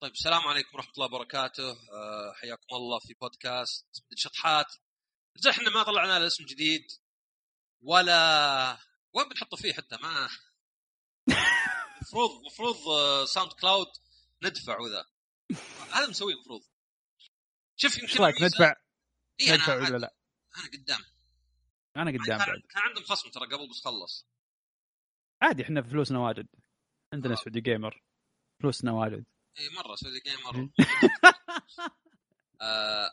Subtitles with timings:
[0.00, 1.70] طيب السلام عليكم ورحمة الله وبركاته.
[1.70, 4.66] أه حياكم الله في بودكاست شطحات
[5.36, 6.82] رجال إحنا ما طلعنا له اسم جديد
[7.82, 8.78] ولا
[9.12, 10.28] وين بنحطه فيه حتى؟ ما
[11.96, 12.76] المفروض المفروض
[13.24, 13.86] SoundCloud
[14.42, 15.04] ندفع وذا.
[15.92, 16.62] هذا مسويه المفروض
[17.76, 18.74] شوف يمكن إيش رأيك ندفع؟
[19.40, 20.14] إيه ندفع ولا لا؟
[20.56, 21.00] أنا قدام.
[21.96, 22.60] أنا قدام كان, بعد.
[22.70, 24.26] كان عندهم خصم ترى قبل بس خلص.
[25.42, 26.48] عادي إحنا فلوسنا واجد.
[27.12, 27.36] عندنا آه.
[27.36, 28.02] Saudi Gamer.
[28.60, 29.24] فلوسنا واجد.
[29.58, 30.68] اي مرة Saudi Gamer
[32.60, 33.10] آه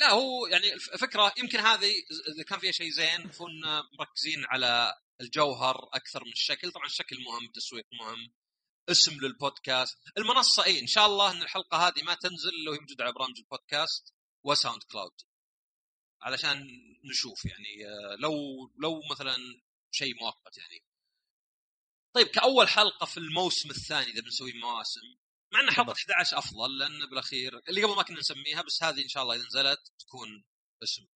[0.00, 1.92] لا هو يعني الف- الفكرة يمكن هذه
[2.34, 6.72] إذا كان فيها شيء زين كنا مركزين على الجوهر أكثر من الشكل.
[6.72, 8.32] طبعا الشكل مهم التسويق مهم
[8.90, 9.98] اسم للبودكاست.
[10.18, 13.38] المنصة اي إن شاء الله إن الحلقة هذه ما تنزل الا وهي موجودة على برامج
[13.38, 15.12] البودكاست و SoundCloud
[16.22, 16.66] علشان
[17.04, 18.32] نشوف يعني آه، لو
[18.82, 19.36] لو مثلا
[19.90, 20.84] شيء مؤقت يعني.
[22.14, 25.00] طيب كأول حلقة في الموسم الثاني إذا بنسوي مواسم
[25.52, 29.08] مع ان حلقة 11 أفضل لأن بالأخير اللي قبل ما كنا نسميها بس هذه إن
[29.08, 30.44] شاء الله إذا نزلت تكون
[30.82, 31.06] اسم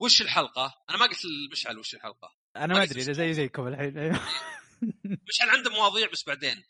[0.00, 3.14] وش الحلقة؟ أنا ما قلت لمشعل وش الحلقة أنا ما أدري.
[3.14, 3.92] زي زيكم الحين.
[5.28, 6.64] مشعل عنده مواضيع بس بعدين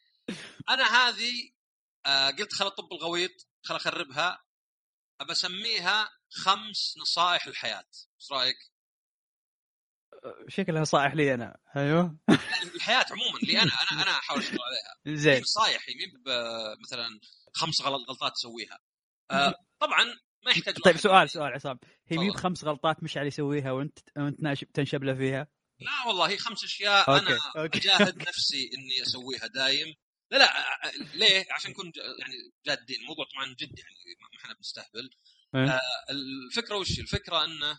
[0.71, 1.33] أنا هذه
[2.07, 4.45] آه قلت خل اطب الغويط خل أخربها
[5.21, 7.89] أبى أسميها خمس نصائح الحياة
[8.21, 8.57] إيش رأيك؟
[10.49, 11.57] شكلها نصائح لي أنا.
[11.77, 12.19] أيوه.
[12.75, 15.17] الحياة عموما اللي أنا أنا أنا أحاول أشتغل عليها.
[15.19, 15.41] زين.
[15.41, 17.21] نصائح هي مي ب- مثلا
[17.55, 18.79] خمس غلط غلطات تسويها
[19.31, 20.05] آه طبعا
[20.45, 21.79] ما يحتاج طيب سؤال سؤال عصام.
[22.07, 22.39] هي مي تفضل.
[22.41, 25.47] بخمس غلطات مشعل يسويها وانت وأنت تنشب له فيها؟
[25.81, 27.79] لا والله هي خمس أشياء okay، أنا okay.
[27.79, 29.95] أجاهد نفسي إني أسويها دايم.
[30.31, 32.35] لا لا آه، ليه؟ عشان نكون يعني
[32.67, 33.01] جادين.
[33.01, 33.95] الموضوع طبعا جد يعني
[34.33, 35.11] ما إحنا بنستهبل.
[35.55, 35.71] إيه.
[35.71, 35.81] آه،
[36.11, 37.79] الفكرة وش الفكرة إنه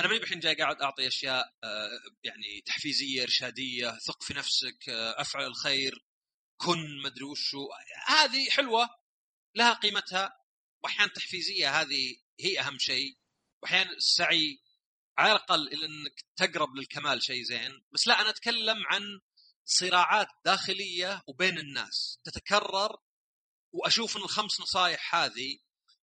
[0.00, 1.90] أنا ماني الحين جاي قاعد أعطي أشياء آه،
[2.24, 6.04] يعني تحفيزية إرشادية ثق في نفسك آه، أفعل الخير
[6.56, 7.68] كن مدري وشو.
[8.06, 8.88] هذه حلوة
[9.54, 10.38] لها قيمتها
[10.84, 13.18] واحيانا تحفيزية هذه هي أهم شيء.
[13.62, 14.58] واحيانا السعي
[15.18, 17.84] على الأقل إلى أنك تقرب للكمال شيء زين.
[17.92, 19.20] بس لا أنا أتكلم عن
[19.64, 22.18] صراعات داخلية وبين الناس.
[22.24, 22.96] تتكرر
[23.72, 25.58] وأشوف إن الخمس نصائح هذه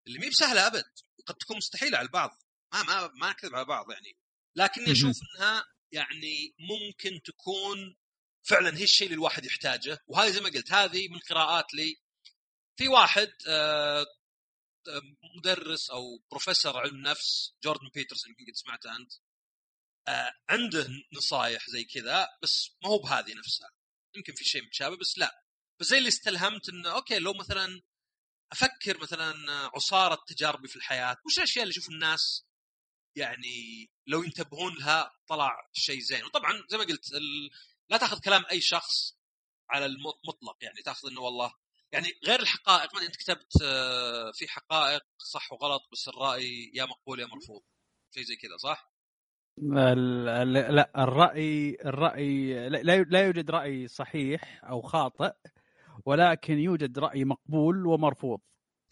[0.07, 2.50] اللي مي بسهلة أبد وقد تكون مستحيلة على البعض.
[2.73, 4.17] ما ما ما نكذب على بعض يعني.
[4.55, 7.95] لكني أشوف إنها يعني ممكن تكون
[8.43, 9.99] فعلا هي الشيء اللي الواحد يحتاجه.
[10.07, 12.01] وهذه زي ما قلت هذه من قراءات لي.
[12.77, 14.05] في واحد آه،
[14.87, 15.01] آه،
[15.37, 19.11] مدرس أو بروفيسور علم نفس جوردن بيترسون يمكن قد سمعته أنت.
[20.07, 23.71] آه، عنده نصايح زي كذا بس ما هو بهذه نفسها.
[24.15, 25.43] يمكن في شيء متشابه بس لا.
[25.79, 27.81] بس زي اللي استلهمت إنه أوكي لو مثلا
[28.51, 29.33] أفكر مثلا
[29.75, 32.45] عصارة تجاربي في الحياة وش الأشياء اللي أشوف الناس
[33.15, 36.23] يعني لو ينتبهون لها طلع شيء زين.
[36.25, 37.49] وطبعا زي ما قلت ال...
[37.89, 39.17] لا تأخذ كلام أي شخص
[39.69, 41.53] على المطلق يعني تأخذ إنه والله
[41.91, 42.95] يعني غير الحقائق.
[42.95, 47.61] ما أنت كتبت آه، في حقائق صح وغلط بس الرأي يا مقبول يا مرفوض.
[48.13, 48.91] شيء زي كذا صح؟
[49.57, 49.93] لا
[51.03, 55.31] الرأي الرأي لا- يوجد رأي صحيح أو خاطئ
[56.05, 58.39] ولكن يوجد رأي مقبول ومرفوض.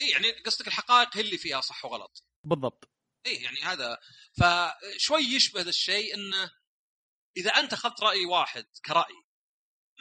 [0.02, 2.24] اي يعني قصدك الحقائق هي اللي فيها صح وغلط.
[2.44, 2.90] بالضبط.
[3.29, 3.97] اي يعني هذا.
[4.38, 6.51] فشوي يشبه ذا الشيء انه
[7.38, 9.23] إذا أنت أخذت رأي واحد كرأي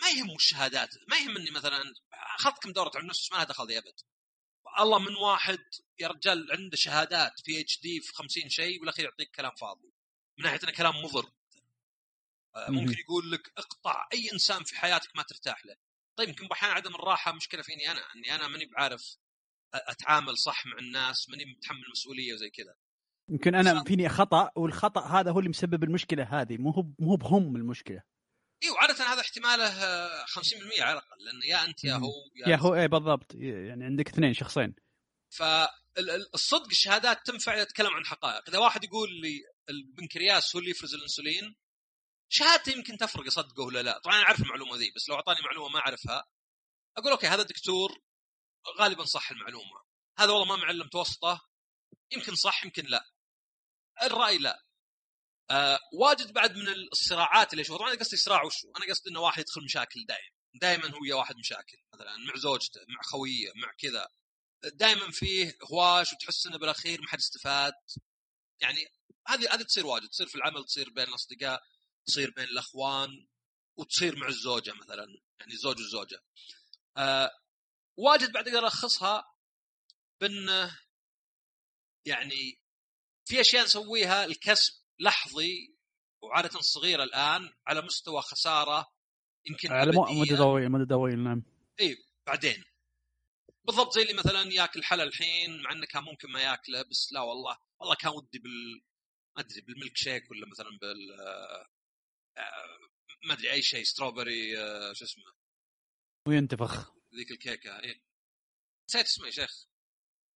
[0.03, 1.95] ما يهم الشهادات ما يهم إني مثلا
[2.39, 4.01] أخذت كم دورة علم نفس ما لها دخل أبد.
[4.81, 5.65] الله من واحد
[5.99, 9.93] يا رجال عنده شهادات PhD في 50 شيء بالاخير يعطيك كلام فاضي.
[10.39, 11.31] من ناحية إنه كلام مضر.
[12.57, 12.99] آه، ممكن.
[12.99, 15.77] يقول لك اقطع أي إنسان في حياتك ما ترتاح له.
[16.17, 19.17] طيب يمكن أحيانا عدم الراحة مشكلة فيني أنا إني أنا ماني بعارف
[19.75, 22.75] أتعامل صح مع الناس ماني متحمل مسؤولية وزي كذا.
[23.29, 23.85] يمكن أنا.
[23.85, 26.57] فيني خطأ والخطأ هذا هو اللي مسبب المشكلة هذه.
[26.57, 28.03] مو هو مو بهم المشكلة.
[28.63, 31.95] اي وعادة هذا احتماله آه، 50% على الأقل لأن يا أنت يا.
[31.95, 32.11] هو
[32.47, 33.35] يا هو إيه بالضبط.
[33.35, 34.75] يعني عندك اثنين شخصين.
[35.31, 38.49] فالصدق الشهادات تنفع اذا تتكلم عن حقائق.
[38.49, 39.41] إذا واحد يقول لي
[39.71, 41.57] البنكرياس هو اللي يفرز الإنسولين
[42.29, 43.99] شهادته يمكن تفرق اصدقه ولا لا.
[43.99, 46.25] طبعا أنا أعرف المعلومة ذي بس لو أعطاني معلومة ما أعرفها
[46.97, 47.91] أقول أوكي هذا الدكتور
[48.79, 49.83] غالبا صح المعلومة.
[50.19, 51.41] هذا والله ما معلم متوسطه
[52.13, 53.05] يمكن صح يمكن لا.
[54.03, 54.63] الرأي لا.
[55.51, 59.21] آه واجد بعد من الصراعات اللي اشوفها طبعا أنا قصدي صراع وشو؟ أنا قصدي إنه
[59.21, 61.79] واحد يدخل مشاكل دائما دائما هو يا واحد مشاكل.
[61.95, 64.09] مثلا مع زوجته مع خويه مع كذا.
[64.65, 67.73] دائما فيه هواش وتحس إنه بالأخير ما حد استفاد.
[68.61, 68.87] يعني
[69.29, 70.09] هذه هذه تصير واجد.
[70.09, 71.63] تصير في العمل تصير بين الأصدقاء
[72.07, 73.27] تصير بين الأخوان
[73.77, 75.07] وتصير مع الزوجة مثلا.
[75.41, 76.21] يعني الزوج والزوجه
[76.97, 77.31] آه
[77.97, 79.25] واجد بعد أقدر ألخصها
[80.21, 80.71] بان
[82.05, 82.61] يعني
[83.29, 85.75] في أشياء نسويها الكسب لحظي
[86.23, 88.93] وعادة صغيرة الآن على مستوى خسارة
[89.47, 89.93] يمكن على.
[89.97, 91.43] مدى طويل مدى طويل نعم.
[91.81, 91.97] اي
[92.27, 92.65] بعدين.
[93.65, 97.21] بالضبط زي اللي مثلا ياكل حلا الحين مع إنه كان ممكن ما ياكله بس لا
[97.21, 97.59] والله.
[97.81, 98.83] والله كان ودي بال
[99.37, 101.69] ما أدري بالملك شيك ولا مثلا بال آه،
[103.25, 105.25] ما أدري أي شيء strawberry آه، شو اسمه؟
[106.29, 106.93] وينتفخ.
[107.15, 108.03] ذيك الكيكة إيه.
[108.89, 109.67] نسيت اسمه يا شيخ.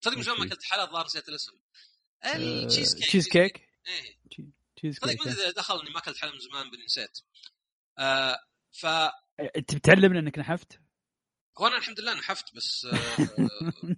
[0.04, 1.52] صدق من ما؟ أكلت حلا الظاهر نسيت الاسم.
[2.24, 4.18] ال cheesecake cheese cake إيه.
[4.76, 5.18] تشيز كيك
[5.56, 7.18] دخل اني ما أكلت حلا من زمان بني نسيت.
[7.98, 8.38] آه
[8.72, 8.86] ف
[9.56, 10.80] أنت بتعلمنا إنك نحفت؟
[11.58, 13.16] هو أنا الحمد لله نحفت بس آه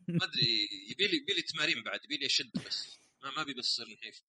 [0.08, 3.54] ما أدري يبي لي يبي لي تمارين بعد يبي لي أشد بس ما ما أبي
[3.54, 4.22] بس اصير نحيف.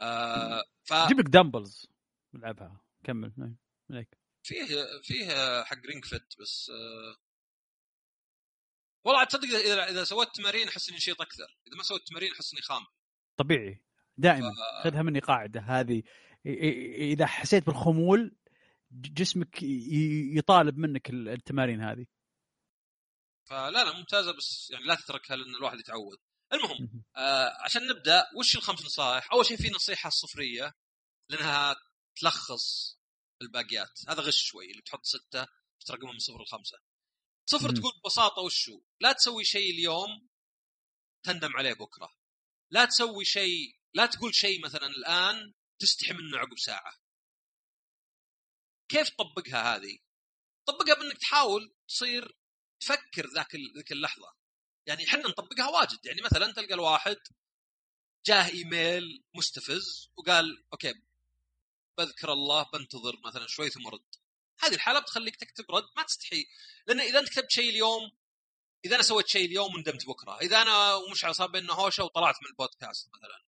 [0.00, 1.86] آه ف جيب لك dumbbells
[2.34, 3.56] نلعبها كمل نعم.
[3.90, 4.18] عليك.
[4.42, 4.66] فيه
[5.02, 7.16] فيه حق Ring Fit بس آه.
[9.04, 12.52] والله تصدق إذا إذا سويت تمارين أحس إني نشيط أكثر إذا ما سويت تمارين أحس
[12.52, 12.86] إني خام.
[13.36, 13.82] طبيعي
[14.16, 14.50] دائما
[14.84, 16.02] خذها مني قاعدة هذه
[17.12, 18.36] إذا حسيت بالخمول
[18.90, 19.62] جسمك
[20.36, 22.06] يطالب منك ال- التمارين هذه
[23.44, 26.18] فلا لا ممتازة بس يعني لا تتركها لأن الواحد يتعود
[26.52, 27.04] المهم مهم.
[27.16, 30.72] آه عشان نبدأ وش الخمس نصائح؟ أول شيء في نصيحة صفرية
[31.28, 31.76] لأنها
[32.20, 32.98] تلخص
[33.42, 35.46] الباقيات هذا غش شوي اللي تحط ستة
[35.86, 36.78] ترقمها من صفر لخمسة
[37.46, 37.70] صفر.
[37.70, 40.28] تقول ببساطة وشو؟ لا تسوي شيء اليوم
[41.22, 42.12] تندم عليه بكرة
[42.74, 46.92] لا تسوي شيء لا تقول شيء مثلا الآن تستحي منه عقب ساعة.
[48.88, 49.98] كيف تطبقها هذه؟
[50.66, 52.36] طبقها بإنك تحاول تصير
[52.80, 54.34] تفكر ذاك ال- ذيك اللحظة.
[54.86, 56.06] يعني إحنا نطبقها واجد.
[56.06, 57.16] يعني مثلا تلقى الواحد
[58.26, 60.94] جاه إيميل مستفز وقال أوكي
[61.98, 64.04] بذكر الله بنتظر مثلا شوي ثم ارد
[64.60, 66.44] هذه الحالة بتخليك تكتب رد ما تستحي.
[66.86, 68.10] لأن إذا أنت كتبت شيء اليوم
[68.84, 72.48] إذا أنا سويت شيء اليوم وندمت بكرة إذا أنا ومشعل صار بيننا هوشة وطلعت من
[72.50, 73.44] البودكاست مثلا.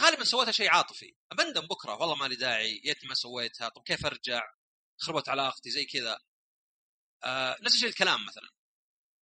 [0.00, 3.82] غالبا سويتها شيء عاطفي بندم بكرة والله ما لي داعي يا ريتني ما سويتها طب
[3.82, 4.42] كيف أرجع؟
[4.98, 6.18] خربت علاقتي زي كذا.
[7.24, 8.48] آه نفس الشيء الكلام مثلا.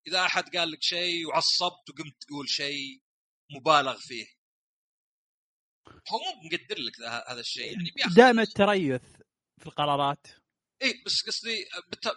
[0.07, 3.01] إذا أحد قال لك شيء وعصبت وقمت تقول شيء
[3.51, 4.27] مبالغ فيه.
[5.89, 9.03] هو مو مقدر لك ذا- هذا الشيء يعني بياخذ دائما التريث
[9.61, 10.27] في القرارات.
[10.83, 11.65] اي بس قصدي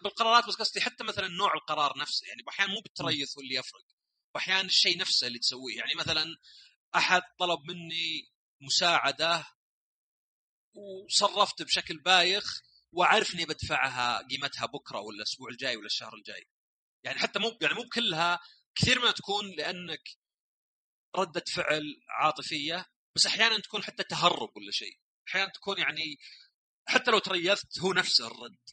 [0.04, 2.28] بالقرارات بس قصدي حتى مثلا نوع القرار نفسه.
[2.28, 3.86] يعني أحيانا مو بالتريث هو اللي يفرق.
[4.36, 5.78] واحيانا الشيء نفسه اللي تسويه.
[5.78, 6.26] يعني مثلا
[6.96, 8.32] أحد طلب مني
[8.62, 9.46] مساعدة
[10.74, 12.62] وصرفت بشكل بايخ
[12.92, 16.48] واعرف اني بدفعها قيمتها بكرة ولا الأسبوع الجاي ولا الشهر الجاي.
[17.04, 18.40] يعني حتى مو يعني مو كلها
[18.76, 20.10] كثير منها تكون لأنك
[21.16, 22.86] ردة فعل عاطفية
[23.16, 25.00] بس أحيانا تكون حتى تهرب ولا شيء.
[25.28, 26.18] أحيانا تكون يعني
[26.92, 28.70] حتى لو تريثت هو نفسه الرد.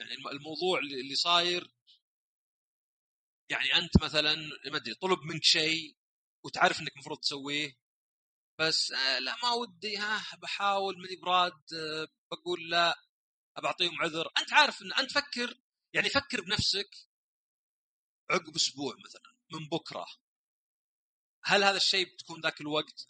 [0.00, 1.70] يعني الم- الموضوع اللي اللي صاير
[3.50, 4.34] يعني أنت مثلا
[4.70, 5.96] ما أدري طلب منك شيء
[6.44, 7.78] وتعرف إنك المفروض تسويه
[8.60, 13.04] بس آه لا ما ودي ها بحاول ماني براد آه بقول لا
[13.62, 14.28] بعطيهم عذر.
[14.38, 15.60] أنت عارف إن أنت فكر
[15.94, 16.90] يعني فكر بنفسك
[18.30, 20.06] عقب أسبوع مثلا من بكرة.
[21.44, 23.06] هل هذا الشيء بتكون ذاك الوقت؟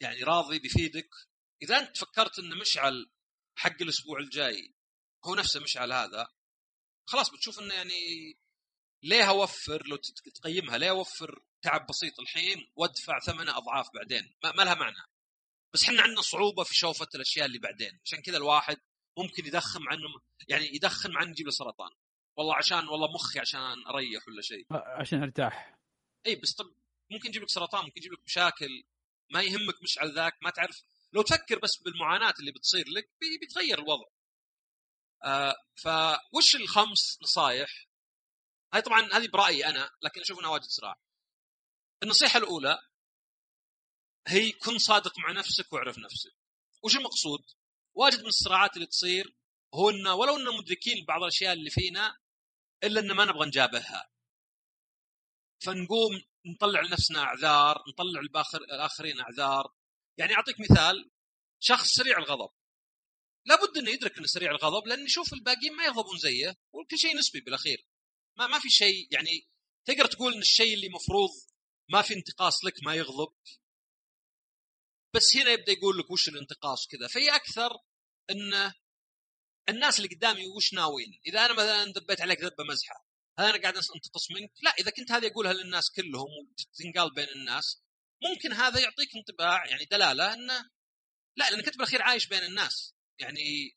[0.00, 1.10] يعني راضي بيفيدك؟
[1.62, 3.10] إذا أنت فكرت إن مشعل
[3.56, 4.74] حق الأسبوع الجاي
[5.24, 6.28] هو نفسه مشعل هذا
[7.08, 8.00] خلاص بتشوف إنه يعني
[9.02, 9.96] ليه أوفر؟ لو
[10.34, 14.96] تقيمها ليه أوفر تعب بسيط الحين وأدفع ثمنه أضعاف بعدين؟ ما, ما لها معنى.
[15.74, 18.00] بس إحنا عندنا صعوبة في شوفة الأشياء اللي بعدين.
[18.04, 18.76] عشان كذا الواحد
[19.18, 20.08] ممكن يدخن مع انه
[20.48, 21.90] يعني يدخن مع انه يجيب له سرطان
[22.36, 24.66] والله عشان والله مخي عشان أريح ولا شيء.
[24.70, 25.78] عشان أرتاح.
[26.26, 26.66] إي بس طب
[27.10, 28.84] ممكن يجيب لك سرطان ممكن يجيب لك مشاكل
[29.30, 30.82] ما يهمك مشعل ذاك ما تعرف
[31.16, 34.04] لو تفكر بس بالمعاناة اللي بتصير لك بي- بيتغير الوضع.
[35.24, 37.86] آه فوش الخمس نصايح؟
[38.74, 41.00] هاي طبعا هذه برأيي أنا لكن أشوف أنها واجد صراع
[42.02, 42.78] النصيحة الأولى
[44.28, 46.32] هي كن صادق مع نفسك واعرف نفسك.
[46.82, 47.44] وش المقصود؟
[47.94, 49.34] واجد من الصراعات اللي تصير
[49.74, 52.16] هو انه ولو اننا مدركين بعض الأشياء اللي فينا
[52.84, 54.10] إلا إن ما نبغى نجابهها.
[55.64, 59.74] فنقوم نطلع لنفسنا أعذار نطلع للآخر الآخرين أعذار
[60.18, 61.10] يعني أعطيك مثال
[61.60, 62.50] شخص سريع الغضب.
[63.46, 67.40] لابد إنه يدرك إنه سريع الغضب لأن يشوف الباقيين ما يغضبون زيه وكل شيء نسبي
[67.40, 67.86] بالأخير.
[68.38, 69.48] ما ما في شيء يعني
[69.84, 71.30] تقدر تقول إن الشيء اللي مفروض
[71.88, 73.48] ما في انتقاص لك ما يغضبك
[75.14, 77.08] بس هنا يبدأ يقول لك وش الانتقاص كذا.
[77.08, 77.70] فهي أكثر
[78.30, 78.74] انه
[79.68, 83.06] الناس اللي قدامي وش ناويين؟ إذا أنا مثلا دبيت عليك ذبة مزحة
[83.38, 87.82] هل أنا قاعد أنتقص منك؟ لا إذا كنت هذه اقولها للناس كلهم وتنقال بين الناس
[88.22, 90.70] ممكن هذا يعطيك انطباع يعني دلالة إنه
[91.36, 92.94] لا لانك انت بالاخير عايش بين الناس.
[93.18, 93.76] يعني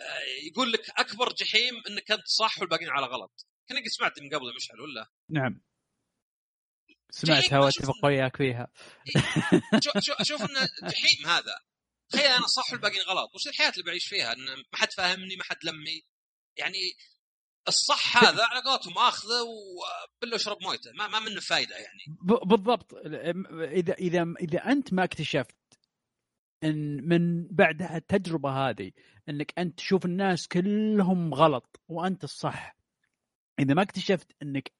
[0.00, 3.46] آه، يقول لك أكبر جحيم انك انت صح والباقيين على غلط.
[3.68, 5.62] كنا قد سمعت من قبل مشعل ولا؟ نعم.
[7.10, 8.72] سمعتها واتفق وياك فيها.
[9.84, 11.54] شو شو أشوف إنه جحيم هذا.
[12.08, 13.34] تخيل أنا صح والباقيين غلط.
[13.34, 16.02] وش الحياة اللي بعيش فيها؟ إن ما حد فاهمني ما حد لمي
[16.56, 16.78] يعني
[17.70, 20.92] الصح هذا على قولتهم آخذه وبله اشرب مويته.
[20.92, 22.04] ما, ما منه فايدة يعني.
[22.08, 22.94] ب- بالضبط.
[23.54, 25.56] اذا اذا إذا أنت ما اكتشفت
[26.64, 28.92] إن من بعد التجربة هذه
[29.28, 32.76] إنك أنت تشوف الناس كلهم غلط وأنت الصح
[33.58, 34.72] إذا ما اكتشفت إنك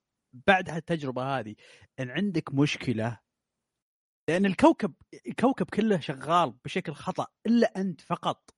[0.47, 1.54] بعد هالتجربه هذه
[2.00, 3.20] إن عندك مشكلة
[4.28, 4.94] لأن الكوكب
[5.26, 8.50] الكوكب كله شغال بشكل خطأ إلا أنت فقط.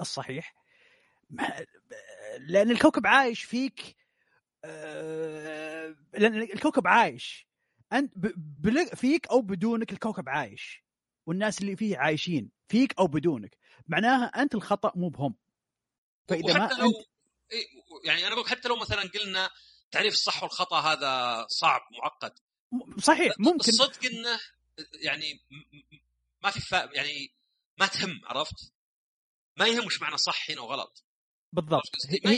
[0.00, 0.54] الصحيح؟
[2.38, 3.96] لأن الكوكب عايش فيك
[4.64, 7.46] آه، لأن الكوكب عايش.
[7.92, 8.12] أنت
[8.94, 10.84] فيك أو بدونك الكوكب عايش
[11.26, 13.56] والناس اللي فيه عايشين فيك أو بدونك.
[13.88, 15.34] معناها أنت الخطأ مو بهم.
[16.28, 17.06] فإذا ما لو أنت
[18.04, 19.50] يعني أنا أقول حتى لو مثلا قلنا
[19.90, 22.38] تعريف الصح والخطأ هذا صعب معقد.
[22.98, 23.68] صحيح ممكن.
[23.68, 24.40] الصدق إنه
[25.02, 25.40] يعني
[26.42, 27.34] ما في فا يعني
[27.78, 28.72] ما تهم عرفت؟
[29.56, 31.05] ما يهم وش معنى صح هنا وغلط.
[31.52, 31.90] بالضبط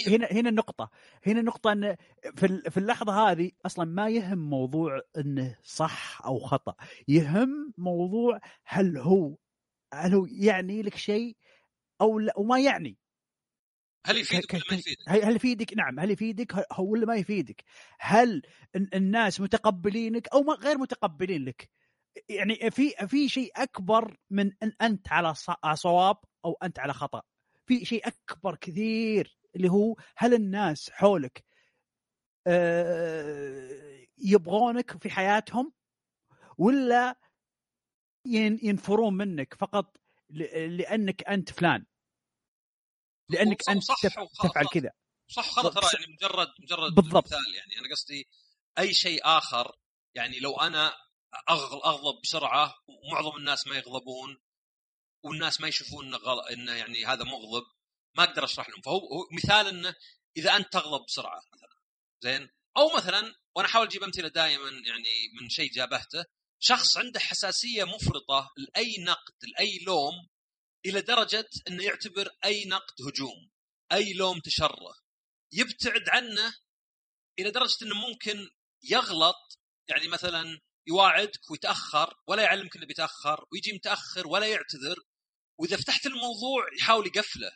[0.08, 0.90] هنا هنا النقطة
[1.26, 1.96] هنا النقطة إن
[2.36, 6.74] في في اللحظة هذه أصلا ما يهم موضوع إنه صح أو خطأ
[7.08, 9.36] يهم موضوع هل هو
[9.94, 11.36] هل هو يعني لك شيء
[12.00, 12.98] أو لا وما يعني
[14.06, 17.64] هل يفيدك ولا ما يفيدك؟ هل يفيدك؟ نعم، هل يفيدك هو ولا ما يفيدك؟
[18.00, 18.42] هل
[18.94, 21.70] الناس متقبلينك أو غير متقبلين لك؟
[22.28, 25.34] يعني في في شيء أكبر من إن أنت على
[25.74, 27.22] صواب أو أنت على خطأ.
[27.68, 31.44] في شيء أكبر كثير اللي هو هل الناس حولك
[32.46, 35.72] آه، يبغونك في حياتهم
[36.58, 37.20] ولا
[38.62, 39.96] ينفرون منك فقط
[40.30, 41.86] لأنك أنت فلان؟
[43.28, 44.00] لأنك أنت صح
[44.42, 44.90] تفعل كذا.
[45.28, 47.26] صح خطا ترى يعني مجرد مجرد بالضبط.
[47.26, 47.78] مثال يعني.
[47.80, 48.28] أنا قصدي
[48.78, 49.76] أي شيء آخر
[50.14, 50.96] يعني لو أنا
[51.50, 54.38] أغضب بسرعة ومعظم الناس ما يغضبون
[55.22, 57.66] والناس ما يشوفون انه غلط انه يعني هذا مغضب
[58.16, 58.80] ما أقدر أشرح لهم.
[58.80, 59.94] فهو هو مثال إنه
[60.36, 61.82] إذا أنت تغضب بسرعة مثلا
[62.22, 65.08] زين؟ أو مثلا وأنا أحاول أجيب أمثلة دائما يعني
[65.40, 66.24] من شيء جابهته
[66.60, 70.28] شخص عنده حساسية مفرطة لأي نقد لأي لوم
[70.86, 73.50] إلى درجة إنه يعتبر أي نقد هجوم
[73.92, 74.94] أي لوم تشره.
[75.52, 76.54] يبتعد عنه
[77.38, 78.50] إلى درجة إنه ممكن
[78.82, 79.58] يغلط
[79.88, 84.96] يعني مثلا يواعدك ويتأخر ولا يعلمك إنه بيتأخر ويجي متأخر ولا يعتذر
[85.58, 87.52] وإذا فتحت الموضوع يحاول يقفله.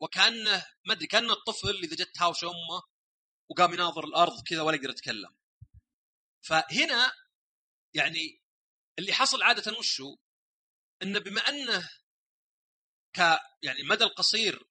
[0.00, 2.82] وكأنه ما أدري كانه الطفل إذا جت هاوش أمه
[3.50, 5.36] وقام يناظر الأرض كذا ولا يقدر يتكلم.
[6.42, 7.12] فهنا
[7.94, 8.42] يعني
[8.98, 10.16] اللي حصل عادة وشو
[11.02, 11.90] إنه بما إنه
[13.16, 13.18] ك
[13.62, 14.64] يعني المدى القصير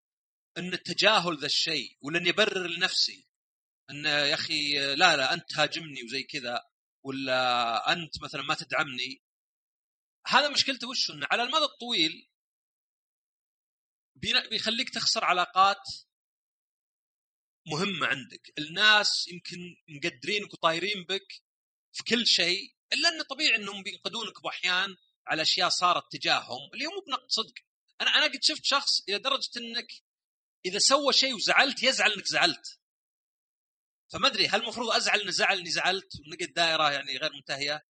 [0.58, 3.27] إن التجاهل ذا الشيء ولا اني ابرر لنفسي
[3.89, 6.69] إنه يا أخي لا لا أنت هاجمني وزي كذا.
[7.03, 9.24] ولا أنت مثلا ما تدعمني
[10.27, 12.29] هذا مشكلته وش إنه على المدى الطويل
[14.50, 15.84] بيخليك تخسر علاقات
[17.68, 18.53] مهمة عندك.
[18.60, 21.27] الناس يمكن مقدرينك وطايرين بك
[21.94, 24.96] في كل شيء إلا إنه طبيعي إنهم بينقدونك باحيان
[25.27, 27.53] على أشياء صارت تجاههم اللي هو مو بنقد صدق.
[28.01, 29.88] أنا أنا قد شفت شخص إلى درجة إنك
[30.65, 32.79] إذا سوى شيء وزعلت يزعل إنك زعلت.
[34.12, 37.86] فما أدري هل المفروض أزعل انه زعل إني زعلت ونقعد دائرة يعني غير منتهية؟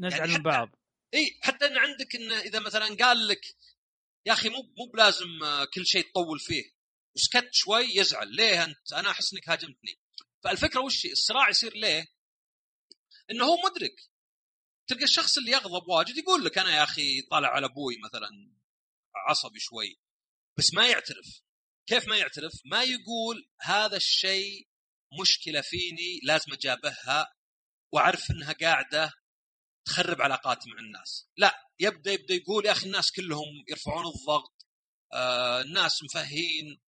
[0.00, 0.68] نزعل يعني من بعض.
[1.14, 3.56] إي حتى إن عندك انه إذا مثلا قال لك
[4.26, 6.64] يا أخي مو مو بلازم آه، كل شيء تطول فيه
[7.16, 10.00] وسكت شوي يزعل ليه أنت؟ أنا أحس إنك هاجمتني.
[10.44, 12.06] فالفكرة وش الصراع يصير ليه؟
[13.30, 14.10] إنه هو مدرك.
[14.86, 18.28] تلقى الشخص اللي يغضب واجد يقول لك أنا يا أخي طالع على أبوي مثلا
[19.16, 20.00] عصبي شوي.
[20.58, 21.42] بس ما يعترف.
[21.86, 24.69] كيف ما يعترف؟ ما يقول هذا الشيء
[25.20, 27.34] مشكلة فيني لازم أجابهها
[27.92, 29.12] وأعرف إنها قاعدة
[29.84, 31.28] تخرب علاقاتي مع الناس.
[31.36, 34.66] لا يبدا يبدأ يقول يا أخي الناس كلهم يرفعون الضغط
[35.12, 36.80] آه الناس مفهين.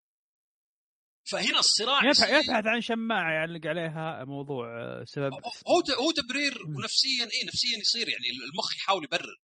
[1.30, 5.32] فهنا الصراع يبحث عن شماعة يعلق عليها موضوع آه، سبب
[5.68, 9.42] هو هو تبرير ونفسيا اي نفسيا يصير يعني المخ يحاول يبرر.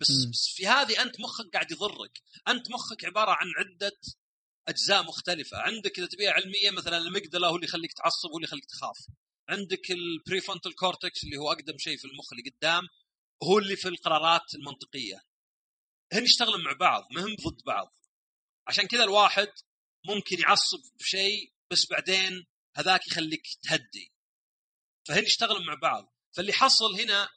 [0.00, 2.18] بس, بس في هذه أنت مخك قاعد يضرك.
[2.48, 3.92] أنت مخك عبارة عن عدة
[4.68, 5.58] أجزاء مختلفة.
[5.58, 8.98] عندك إذا تبيها علمية مثلا المقدلة هو اللي يخليك تعصب هو اللي يخليك تخاف.
[9.48, 12.88] عندك ال prefrontal cortex اللي هو أقدم شيء في المخ اللي قدام
[13.42, 15.22] هو اللي في القرارات المنطقية.
[16.12, 17.94] هن يشتغلون مع بعض ما هم ضد بعض.
[18.68, 19.48] عشان كذا الواحد
[20.04, 22.46] ممكن يعصب بشيء بس بعدين
[22.76, 24.12] هذاك يخليك تهدي.
[25.08, 26.14] فهن يشتغلون مع بعض.
[26.32, 27.28] فاللي حصل هنا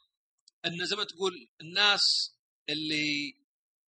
[0.66, 2.34] إن زي ما تقول الناس
[2.68, 3.41] اللي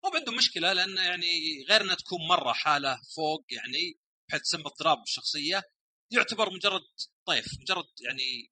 [0.04, 4.98] مو عندهم مشكلة لأن يعني غير انها تكون مرة حالة فوق يعني بحيث تسمى اضطراب
[4.98, 5.62] بالشخصية
[6.10, 6.82] يعتبر مجرد
[7.26, 8.50] طيف مجرد يعني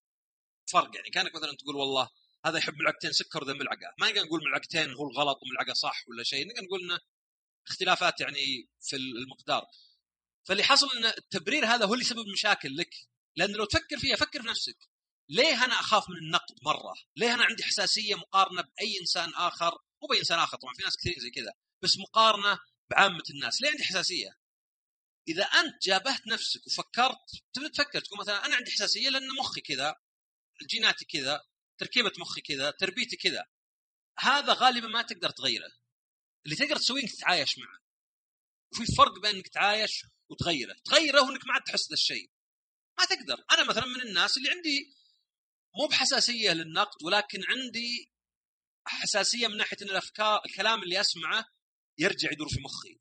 [0.72, 0.96] فرق.
[0.96, 2.08] يعني كانك مثلا تقول والله
[2.46, 3.94] هذا يحب ملعقتين سكر وذا ملعقة.
[3.98, 6.98] ما نقدر نقول ملعقتين هو الغلط وملعقة صح ولا شيء نقدر نقول إنه
[7.68, 9.66] اختلافات يعني في المقدار.
[10.44, 12.94] فاللي حصل إن التبرير هذا هو اللي سبب مشاكل لك.
[13.36, 14.78] لأن لو تفكر فيها فكر في نفسك.
[15.28, 20.08] ليه أنا أخاف من النقد مرة؟ ليه أنا عندي حساسية مقارنة بأي إنسان آخر؟ مو
[20.08, 22.58] باي انسان اخر طبعا في ناس كثير زي كذا بس مقارنة
[22.90, 24.38] بعامة الناس، ليه عندي حساسية؟
[25.28, 29.96] إذا أنت جابهت نفسك وفكرت تبدا تفكر تقول مثلا أنا عندي حساسية لأن مخي كذا
[30.66, 31.46] جيناتي كذا
[31.78, 33.46] تركيبة مخي كذا تربيتي كذا.
[34.18, 35.72] هذا غالبا ما تقدر تغيره.
[36.44, 37.80] اللي تقدر تسويه إنك تتعايش معه.
[38.72, 40.76] وفي فرق بين إنك تعايش وتغيره.
[40.84, 42.30] تغيره وإنك ما عاد تحس ذا الشيء.
[42.98, 43.44] ما تقدر.
[43.50, 44.94] أنا مثلا من الناس اللي عندي
[45.76, 48.11] مو بحساسية للنقد ولكن عندي
[48.84, 51.44] حساسيه من ناحية إن الافكار الكلام اللي أسمعه
[51.98, 53.00] يرجع يدور في مخي.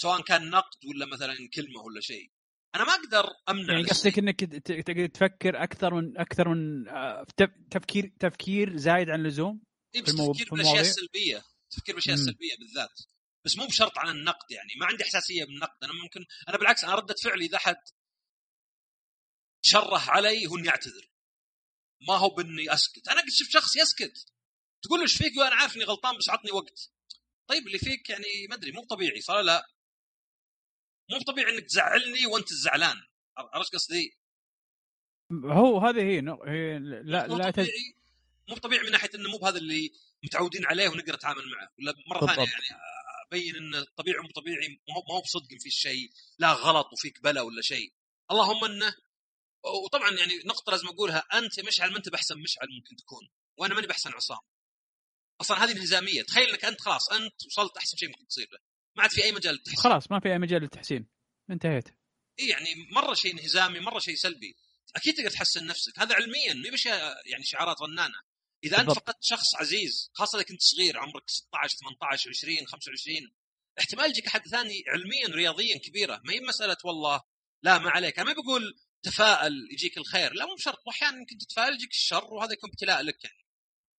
[0.00, 2.32] سواء كان نقد ولا مثلا كلمة ولا شيء.
[2.74, 7.26] أنا ما أقدر أمنع يعني قصدك إنك تقدر تفكر أكثر من أكثر من آه،
[7.70, 9.62] تفكير تفكير زايد عن اللزوم
[9.94, 13.00] إيه بس تفكير بالاشياء السلبيه تفكير بالاشياء السلبيه بالذات.
[13.44, 14.70] بس مو بشرط عن النقد يعني.
[14.80, 15.84] ما عندي حساسيه بالنقد.
[15.84, 17.76] أنا ممكن أنا بالعكس أنا ردة فعلي إذا احد
[19.64, 21.11] شره علي هو إني أعتذر.
[22.08, 23.08] ما هو بإني أسكت.
[23.08, 24.26] أنا قد شفت شخص يسكت.
[24.82, 26.90] تقول له إيش فيك؟ وأنا عارف إني غلطان بس عطني وقت.
[27.46, 29.20] طيب اللي فيك يعني ما أدري مو طبيعي.
[29.20, 29.66] صار لا.
[31.10, 32.96] مو طبيعي إنك تزعلني وأنت الزعلان
[33.36, 34.18] عرفت قصدي؟
[35.44, 37.96] هو هذه هي هي لا مو لا طبيعي.
[38.48, 39.92] مو طبيعي من ناحية إنه مو بهذا اللي
[40.24, 41.68] متعودين عليه ونقدر نتعامل معه.
[41.78, 42.82] ولا مرة ثانية يعني
[43.26, 47.62] أبين انه طبيعي مو طبيعي ما هو بصدق في شيء لا غلط وفيك بلا ولا
[47.62, 47.92] شيء.
[48.30, 48.94] اللهم إنه
[49.84, 53.86] وطبعا يعني نقطة لازم أقولها أنت مشعل ما أنت باحسن مشعل ممكن تكون وأنا ماني
[53.86, 54.38] باحسن عصام.
[55.40, 58.58] أصلا هذه انهزاميه تخيل إنك أنت خلاص أنت وصلت أحسن شيء ممكن تصير له.
[58.96, 59.80] ما عاد في أي مجال للتحسين.
[59.80, 61.06] خلاص ما في أي مجال للتحسين.
[61.50, 61.88] انتهيت.
[62.40, 64.56] اي يعني مرة شيء انهزامي مرة شيء سلبي.
[64.96, 65.98] أكيد تقدر تحسن نفسك.
[65.98, 66.78] هذا علميا ما
[67.26, 68.22] يعني شعارات رنانه
[68.64, 73.16] إذا أنت فقدت شخص عزيز خاصة إذا كنت صغير عمرك 16 18 20 25
[73.78, 76.20] احتمال يجيك أحد ثاني علميا رياضيا كبيرة.
[76.24, 77.22] ما هي مسألة والله
[77.62, 78.18] لا ما عليك.
[78.18, 80.32] أنا ما بقول تفائل يجيك الخير.
[80.32, 80.82] لا مو بشرط.
[80.86, 83.46] واحيانا يمكن تتفائل يجيك الشر وهذا يكون ابتلاء لك يعني.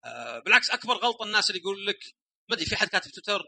[0.05, 2.15] آه بالعكس أكبر غلطة الناس اللي يقول لك
[2.49, 3.43] ما أدري في حد كاتب تويتر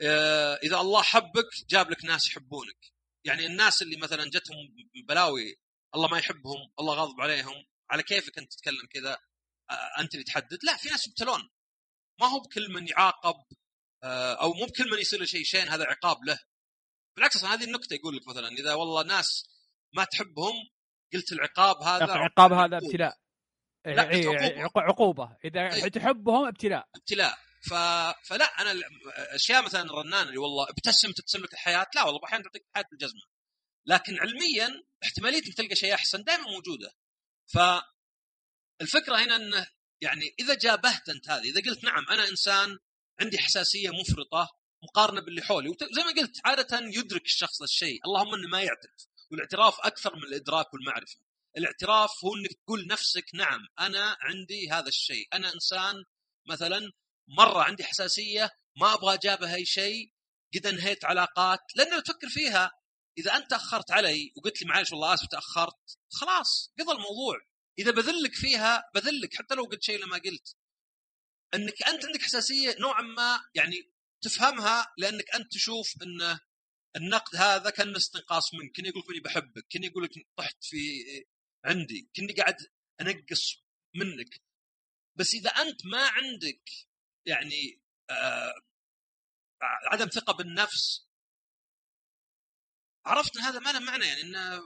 [0.00, 2.92] آه إذا الله حبك جاب لك ناس يحبونك.
[3.24, 4.74] يعني الناس اللي مثلا جتهم
[5.08, 5.56] بلاوي
[5.94, 9.18] الله ما يحبهم الله غاضب عليهم على كيفك أنت تتكلم كذا
[9.70, 10.58] آه أنت اللي تحدد.
[10.64, 11.50] لا في ناس يبتلون.
[12.20, 13.44] ما هو بكل من يعاقب
[14.02, 16.38] آه أو مو بكل من يصير له شيء شين هذا عقاب له.
[17.16, 19.48] بالعكس أصلا هذه النكتة يقول لك مثلا إذا والله ناس
[19.94, 20.54] ما تحبهم
[21.14, 23.18] قلت العقاب هذا العقاب هذا ابتلاء.
[23.86, 24.80] لا إيه عقوبة.
[24.80, 25.36] عقوبة.
[25.44, 26.88] إذا إيه؟ تحبهم ابتلاء.
[26.96, 27.38] ابتلاء.
[27.70, 27.74] ف...
[28.24, 28.80] فلا أنا
[29.34, 31.86] أشياء مثلا الرنان اللي والله ابتسم تبتسم لك الحياة.
[31.94, 33.22] لا والله أحيانا تعطيك حياة الجزمه
[33.86, 36.92] لكن علميا احتمالية انك تلقى شيء أحسن دائما موجودة.
[37.46, 39.66] فالفكرة هنا إنه
[40.00, 42.78] يعني إذا جابهت أنت هذه إذا قلت نعم أنا إنسان
[43.20, 44.48] عندي حساسية مفرطة
[44.82, 48.00] مقارنة باللي حولي وزي ما قلت عادة يدرك الشخص الشيء.
[48.06, 49.06] اللهم انه ما يعترف.
[49.32, 51.18] والاعتراف أكثر من الإدراك والمعرفة.
[51.56, 56.04] الاعتراف هو إنك تقول نفسك نعم أنا عندي هذا الشيء أنا إنسان
[56.46, 56.92] مثلا
[57.28, 60.12] مرة عندي حساسية ما أبغى أجابه أي شيء
[60.54, 62.70] قد أنهيت علاقات لأن لو تفكر فيها.
[63.18, 67.40] إذا أنت تأخرت علي وقلت لي معلش والله آسف تأخرت خلاص قضى الموضوع.
[67.78, 70.56] إذا بذلك فيها بذلك حتى لو قلت شيء لما قلت.
[71.54, 73.92] إنك أنت عندك حساسية نوعا ما يعني
[74.22, 76.40] تفهمها لأنك أنت تشوف إنه
[76.96, 78.76] النقد هذا كان استنقاص منك.
[78.76, 79.66] كني يقول أني بحبك.
[79.72, 81.04] كني يقول لك طحت في
[81.64, 82.10] عندي.
[82.16, 82.56] كني قاعد
[83.00, 83.62] أنقص
[83.94, 84.42] منك.
[85.16, 86.70] بس إذا أنت ما عندك
[87.26, 88.54] يعني آه
[89.62, 91.06] عدم ثقة بالنفس
[93.06, 94.06] عرفت إن هذا ما له معنى.
[94.06, 94.60] يعني إنه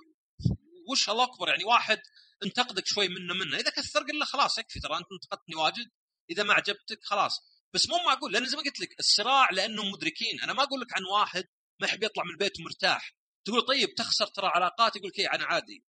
[0.91, 2.03] وش الله اكبر يعني واحد
[2.45, 3.57] انتقدك شوي منه منه.
[3.57, 5.91] إذا كثر قل له خلاص يكفي ترى أنت انتقدتني واجد.
[6.31, 7.41] إذا ما عجبتك خلاص.
[7.75, 8.33] بس مو معقول.
[8.33, 10.41] لأن زي ما قلت لك الصراع لأنهم مدركين.
[10.41, 11.45] أنا ما أقول لك عن واحد
[11.81, 13.17] ما يحب يطلع من البيت مرتاح.
[13.47, 15.85] تقول طيب تخسر ترى علاقات يقول لك أنا عادي.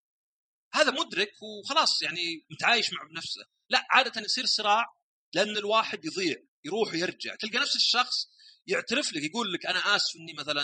[0.74, 3.46] هذا مدرك وخلاص يعني متعايش مع نفسه.
[3.70, 4.86] لا عادة يصير صراع
[5.34, 7.36] لأن الواحد يضيع يروح ويرجع.
[7.36, 8.30] تلقى نفس الشخص
[8.68, 10.64] يعترف لك يقول لك أنا آسف إني مثلا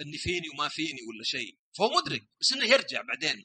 [0.00, 1.58] إني فيني وما فيني ولا شيء.
[1.78, 3.44] فهو مدرك بس إنه يرجع بعدين.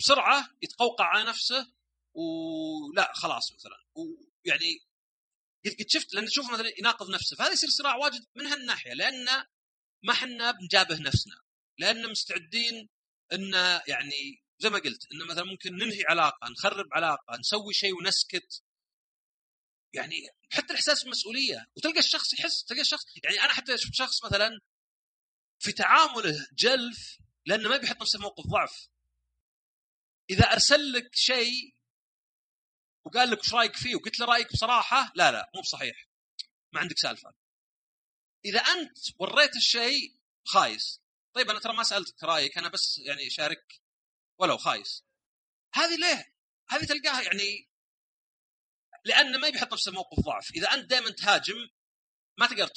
[0.00, 1.72] بسرعة يتقوقع على نفسه
[2.14, 3.84] ولا خلاص مثلا.
[3.94, 4.80] ويعني
[5.66, 7.36] قد شفت لأن تشوف مثلا يناقض نفسه.
[7.36, 9.28] فهذا يصير صراع واجد من هالناحية لأن
[10.02, 11.42] ما حنا بنجابه نفسنا.
[11.78, 12.88] لأن مستعدين
[13.32, 13.52] إن
[13.88, 18.62] يعني زي ما قلت انه مثلا ممكن ننهي علاقة نخرب علاقة نسوي شيء ونسكت.
[19.94, 21.66] يعني حتى الإحساس بالمسؤولية.
[21.76, 24.60] وتلقى الشخص يحس تلقى الشخص يعني أنا حتى شفت شخص مثلا
[25.58, 28.88] في تعامله جلف لأنه ما بيحط نفسه في موقف ضعف.
[30.30, 31.74] إذا أرسل لك شيء
[33.04, 36.08] وقال لك وش رأيك فيه وقلت له رأيك بصراحة لا لا مو بصحيح.
[36.72, 37.34] ما عندك سالفة.
[38.44, 41.02] إذا أنت وريت الشيء خايس.
[41.34, 43.82] طيب أنا ترى ما سألتك رأيك أنا بس يعني شارك
[44.38, 45.04] ولو خايس.
[45.74, 46.34] هذه ليه؟
[46.68, 47.68] هذه تلقاها يعني
[49.04, 50.50] لأنه ما بيحط نفسه موقف ضعف.
[50.50, 51.68] إذا أنت دائما تهاجم
[52.38, 52.68] ما تقدر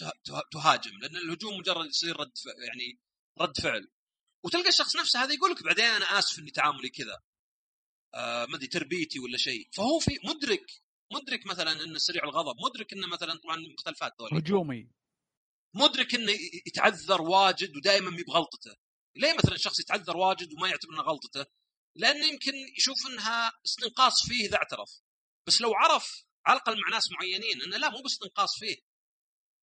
[0.52, 2.32] تهاجم لأن الهجوم مجرد يصير رد
[2.68, 3.00] يعني
[3.42, 3.92] رد فعل.
[4.44, 7.22] وتلقى الشخص نفسه هذا يقول لك بعدين أنا آسف إني تعاملي كذا.
[8.14, 9.70] آه ما أدري تربيتي ولا شيء.
[9.72, 10.66] فهو في مدرك
[11.14, 14.90] مدرك مثلا إنه سريع الغضب مدرك إنه مثلا طبعا مختلفات هجومي.
[15.76, 16.32] مدرك إنه
[16.68, 18.76] يتعذر واجد ودائما مي بغلطته
[19.16, 21.46] ليه مثلا شخص يتعذر واجد وما يعتبر إنها غلطته؟
[21.96, 24.90] لأنه يمكن يشوف إنها استنقاص فيه إذا اعترف.
[25.48, 28.78] بس لو عرف على الأقل مع ناس معينين إنه لا مو باستنقاص فيه.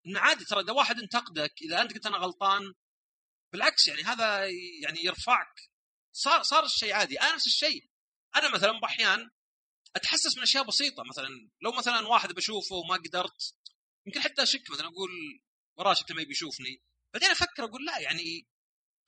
[0.07, 2.73] انه عادي ترى إذا واحد انتقدك إذا أنت قلت أنا غلطان
[3.53, 4.45] بالعكس يعني هذا
[4.83, 5.55] يعني يرفعك.
[6.13, 7.21] صار صار الشيء عادي.
[7.21, 7.91] أنا نفس الشيء.
[8.37, 9.31] أنا مثلا بأحيان
[9.97, 11.03] أتحسس من أشياء بسيطة.
[11.11, 11.29] مثلا
[11.63, 13.55] لو مثلا واحد بشوفه وما قدرت
[14.07, 15.11] يمكن حتى أشك مثلا أقول
[15.79, 16.83] وراه شكله ما يبي يشوفني.
[17.15, 18.47] بعدين أفكر أقول لا يعني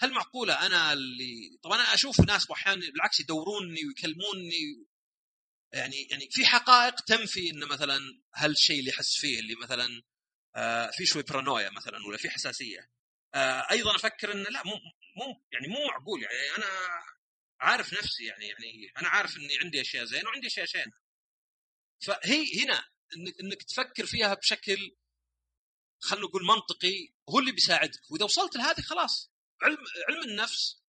[0.00, 4.86] هل معقولة أنا اللي طبعا أنا أشوف ناس أحيانا بالعكس يدوروني ويكلموني؟
[5.72, 7.98] يعني يعني في حقائق تنفي إن مثلا
[8.34, 10.02] هالشيء اللي يحس فيه اللي مثلا
[10.56, 12.90] آه في شوي برانويا مثلا ولا في حساسية.
[13.34, 14.72] آه أيضا أفكر انه لا مو
[15.16, 16.66] مو يعني مو معقول يعني أنا
[17.60, 20.92] عارف نفسي يعني يعني أنا عارف إني عندي أشياء زين وعندي أشياء شين
[22.06, 22.84] فهي هنا
[23.16, 24.96] انك إنك تفكر فيها بشكل
[26.04, 28.10] خلينا نقول منطقي هو اللي بيساعدك.
[28.10, 29.30] وإذا وصلت لهذه خلاص.
[29.62, 29.76] علم
[30.08, 30.82] علم النفس.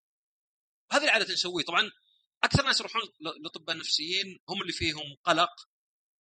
[0.92, 1.92] هذا اللي عاده نسويه طبعا
[2.44, 3.02] أكثر ناس يروحون
[3.44, 5.70] لاطباء نفسيين هم اللي فيهم قلق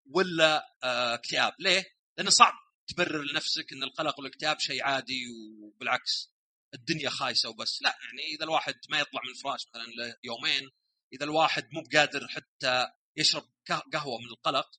[0.05, 1.55] ولا آه، اكتئاب.
[1.59, 1.85] ليه؟
[2.17, 2.53] لأنه صعب
[2.87, 5.21] تبرر لنفسك إن القلق والاكتئاب شيء عادي
[5.61, 6.31] وبالعكس
[6.73, 7.81] الدنيا خايسة وبس.
[7.81, 9.85] لا يعني إذا الواحد ما يطلع من الفراش مثلا
[10.23, 10.71] ليومين
[11.13, 13.49] إذا الواحد مو بقادر حتى يشرب
[13.93, 14.69] قهوة من القلق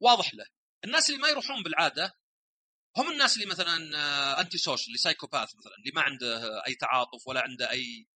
[0.00, 0.46] واضح له.
[0.84, 2.19] الناس اللي ما يروحون بالعادة
[2.96, 3.76] هم الناس اللي مثلا
[4.40, 8.06] antisocial اللي psychopath مثلا اللي ما عنده أي تعاطف ولا عنده أي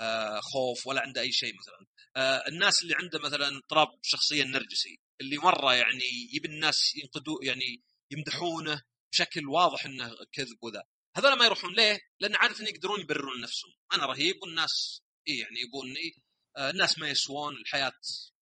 [0.00, 1.86] آه، خوف ولا عنده أي شيء مثلا.
[2.16, 7.82] آه، الناس اللي عنده مثلا اضطراب شخصيه نرجسي اللي مرة يعني يبي الناس ينقدوا يعني
[8.10, 10.82] يمدحونه بشكل واضح إنه كذب وذا.
[11.16, 13.72] هذول ما يروحون ليه؟ لأن عاده يقدرون يبررون نفسهم.
[13.92, 16.22] أنا رهيب والناس إيه يعني يبوني
[16.56, 17.92] آه الناس ما يسوون الحياة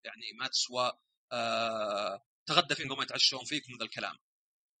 [0.05, 0.91] يعني ما تسوى
[1.31, 4.17] آه تغدى قبل ما يتعشون فيك من ذا الكلام.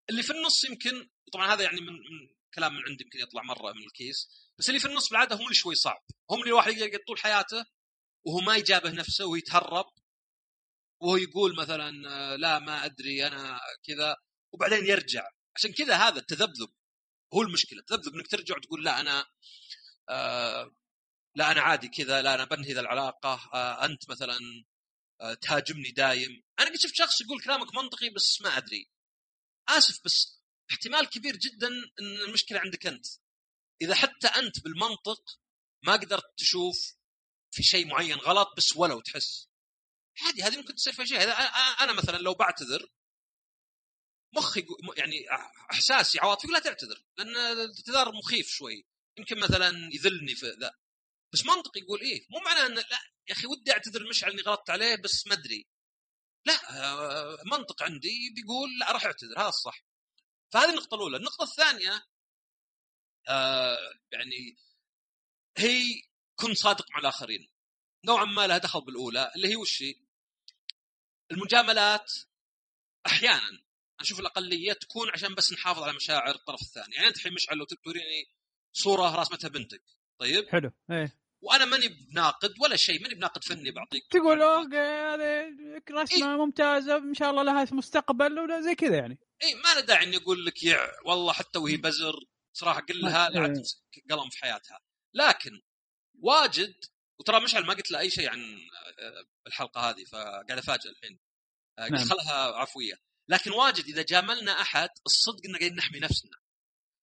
[0.09, 3.73] اللي في النص يمكن طبعا هذا يعني من, من كلام من عندي يمكن يطلع مرة
[3.73, 6.03] من الكيس بس اللي في النص بالعاده هم اللي شوي صعب.
[6.31, 7.65] هم اللي الواحد يقدر طول حياته
[8.25, 9.85] وهو ما يجابه نفسه ويتهرب
[11.01, 14.15] وهو يقول مثلا آه، لا ما أدري أنا كذا
[14.53, 15.27] وبعدين يرجع.
[15.55, 16.69] عشان كذا هذا التذبذب
[17.33, 17.79] هو المشكلة.
[17.79, 19.25] التذبذب إنك ترجع وتقول لا أنا
[20.09, 20.71] آه
[21.35, 24.37] لا أنا عادي كذا لا أنا بنهي ذا العلاقة آه أنت مثلا
[25.21, 26.43] آه تهاجمني دايم.
[26.59, 28.89] أنا قد شفت شخص يقول كلامك منطقي بس ما أدري.
[29.69, 33.05] آسف بس احتمال كبير جدا إن المشكلة عندك أنت.
[33.81, 35.39] إذا حتى أنت بالمنطق
[35.83, 36.95] ما قدرت تشوف
[37.51, 39.49] في شيء معين غلط بس ولو تحس.
[40.21, 41.21] عادي هذه ممكن تصير في شيء.
[41.79, 42.89] أنا مثلا لو بعتذر
[44.35, 44.65] مخي
[44.97, 45.25] يعني
[45.71, 48.87] إحساسي عواطفي لا تعتذر لأن الاعتذار مخيف شوي.
[49.17, 50.77] يمكن مثلا يذلني في ذا.
[51.33, 54.69] بس منطقي يقول إيه مو معناه إن لا يا أخي ودي أعتذر المشعل إني غلطت
[54.69, 55.67] عليه بس ما أدري.
[56.47, 59.83] لا آه، منطق عندي بيقول لا راح اعتذر هذا الصح.
[60.53, 61.17] فهذه النقطة الأولى.
[61.17, 62.05] النقطة الثانية
[63.29, 63.77] آه
[64.11, 64.57] يعني
[65.57, 66.01] هي
[66.35, 67.49] كن صادق مع الآخرين.
[68.05, 69.83] نوعا ما لها دخل بالأولى اللي هي وش
[71.31, 72.13] المجاملات
[73.07, 73.63] أحيانا.
[73.99, 76.95] أشوف الأقلية تكون عشان بس نحافظ على مشاعر الطرف الثاني.
[76.95, 78.31] يعني أنت الحين مشعل لو توريني
[78.73, 79.83] صورة راسمتها بنتك.
[80.19, 80.71] طيب؟ حلو.
[80.91, 81.26] إيه.
[81.41, 85.55] وأنا ماني بناقد ولا شيء ماني بناقد فني بعطيك تقول أوكي هذه
[85.91, 89.79] رسمه إيه؟ ممتازة إن شاء الله لها مستقبل ولا زي كذا يعني اي ما له
[89.79, 92.13] داعي إني أقول لك يع والله حتى وهي بزر
[92.53, 93.63] صراحة قل لها لا إيه.
[94.09, 94.79] قلم في حياتها
[95.13, 95.61] لكن
[96.19, 96.75] واجد
[97.19, 98.39] وترى مشعل ما قلت له أي شيء عن
[98.99, 101.19] آه، الحلقة هذه فقاعد افاجئ الحين
[101.79, 102.05] آه، نعم.
[102.05, 102.93] خلها عفوية
[103.29, 106.37] لكن واجد إذا جاملنا أحد الصدق إنه قاعدين نحمي نفسنا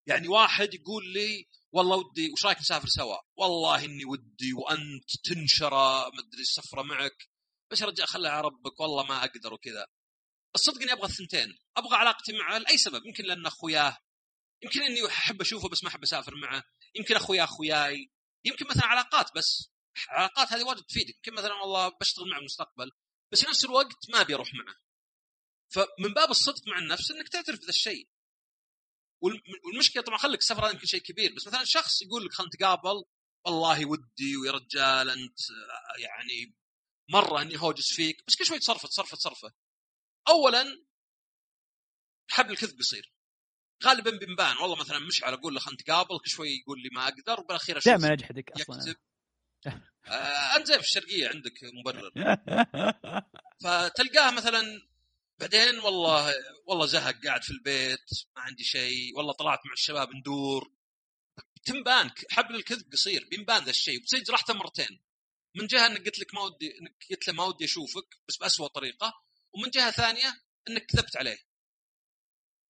[0.06, 6.08] يعني واحد يقول لي والله ودي وش رايك نسافر سوا؟ والله إني ودي وأنت تنشره
[6.08, 7.28] مدري السفرة معك.
[7.70, 9.86] بس يا رجال خلها على ربك والله ما أقدر وكذا.
[10.54, 13.98] الصدق إني أبغى الثنتين أبغى علاقتي معه لاي سبب؟ يمكن لأن أخوياه
[14.62, 16.62] يمكن إني أحب أشوفه بس ما أحب أسافر معه.
[16.94, 18.10] يمكن أخويا أخوياي
[18.44, 19.70] يمكن مثلا علاقات بس.
[20.08, 22.90] علاقات هذه واجد تفيدك يمكن مثلا والله بشتغل معه المستقبل
[23.32, 24.74] بس في نفس الوقت ما أبي أروح معه.
[25.68, 28.08] فمن باب الصدق مع النفس إنك تعترف بهذا الشيء.
[29.64, 33.04] والمشكلة طبعا خليك السفر هذا يمكن شيء كبير بس مثلا شخص يقول لك خلينا نتقابل
[33.46, 35.38] والله ودي ويا رجال أنت
[35.98, 36.54] يعني
[37.10, 39.52] مرة إني هوجس فيك بس كل شوي تصرفه تصرفه تصرفه.
[40.28, 40.84] اولا
[42.30, 43.14] حبل الكذب بيصير.
[43.84, 47.40] غالبا بنبان والله مثلا مشعل أقول له خلينا نتقابل كل شوي يقول لي ما أقدر
[47.40, 48.90] بالاخير أشوف دائما أجحدك أصلا.
[48.90, 49.00] يكتب.
[50.06, 52.10] آه أنت زي في الشرقية عندك مبرر.
[53.64, 54.62] فتلقاه مثلا
[55.38, 56.34] بعدين والله
[56.66, 60.72] والله زهق قاعد في البيت ما عندي شيء والله طلعت مع الشباب ندور.
[61.64, 64.00] تنبان حبل الكذب قصير بينبان ذا الشيء.
[64.00, 65.02] وتصير جرحته مرتين.
[65.54, 68.66] من جهة إنك قلت لك ما ودي إنك قلت له ما ودي أشوفك بس باسوء
[68.66, 69.12] طريقة.
[69.52, 71.38] ومن جهة ثانية إنك كذبت عليه.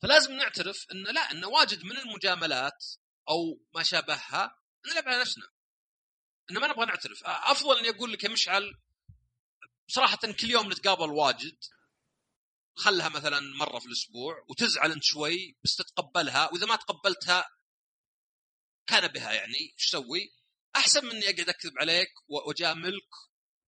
[0.02, 2.84] فلازم نعترف إنه لا إنه واجد من المجاملات
[3.28, 5.50] أو ما شابهها نلعب على نفسنا.
[6.50, 7.22] إنه ما نبغى نعترف.
[7.24, 8.80] أفضل إني أقول لك يا مشعل
[9.88, 11.58] صراحة كل يوم نتقابل واجد.
[12.76, 17.50] خلها مثلا مرة في الأسبوع وتزعل أنت شوي بس تتقبلها وإذا ما تقبلتها
[18.86, 20.34] كان بها يعني إيش أسوي؟
[20.76, 23.08] أحسن من إني أقعد أكذب عليك وأجاملك.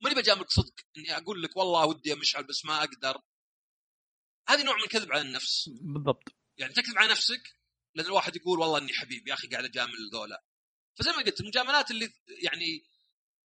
[0.02, 3.22] ماني بجاملك صدق إني أقول لك والله ودي مشعل بس ما أقدر.
[4.48, 5.68] هذه نوع من الكذب على النفس.
[5.68, 6.28] بالضبط.
[6.58, 7.42] يعني تكذب على نفسك
[7.94, 10.44] لأن الواحد يقول والله إني حبيب يا أخي قاعد أجامل ذولا.
[10.98, 12.86] فزي ما قلت المجاملات اللي يعني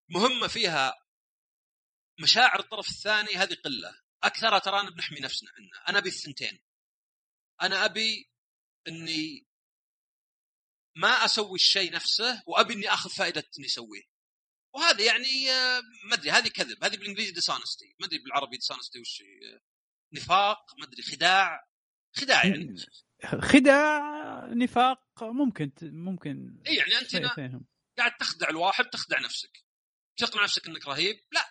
[0.10, 0.94] مهمة فيها
[2.20, 4.02] مشاعر الطرف الثاني هذه قلة.
[4.24, 6.64] اكثرها ترانا بنحمي نفسنا عنها أنا أبي الثنتين.
[7.62, 8.32] أنا أبي
[8.88, 9.48] إني
[10.96, 14.04] ما أسوي الشيء نفسه وأبي إني آخذ فائدة إني أسويه.
[14.76, 16.84] وهذا يعني آه، ما أدري هذه كذب.
[16.84, 19.24] هذه بالإنجليزي dishonesty ما أدري بالعربي dishonesty وش
[20.14, 21.68] نفاق ما أدري خداع.
[22.16, 22.76] خداع يعني.
[23.42, 27.16] خداع نفاق ممكن ممكن اي يعني أنت
[27.98, 29.66] قاعد تخدع الواحد تخدع نفسك.
[30.18, 31.16] تقنع نفسك إنك رهيب.
[31.32, 31.51] لا.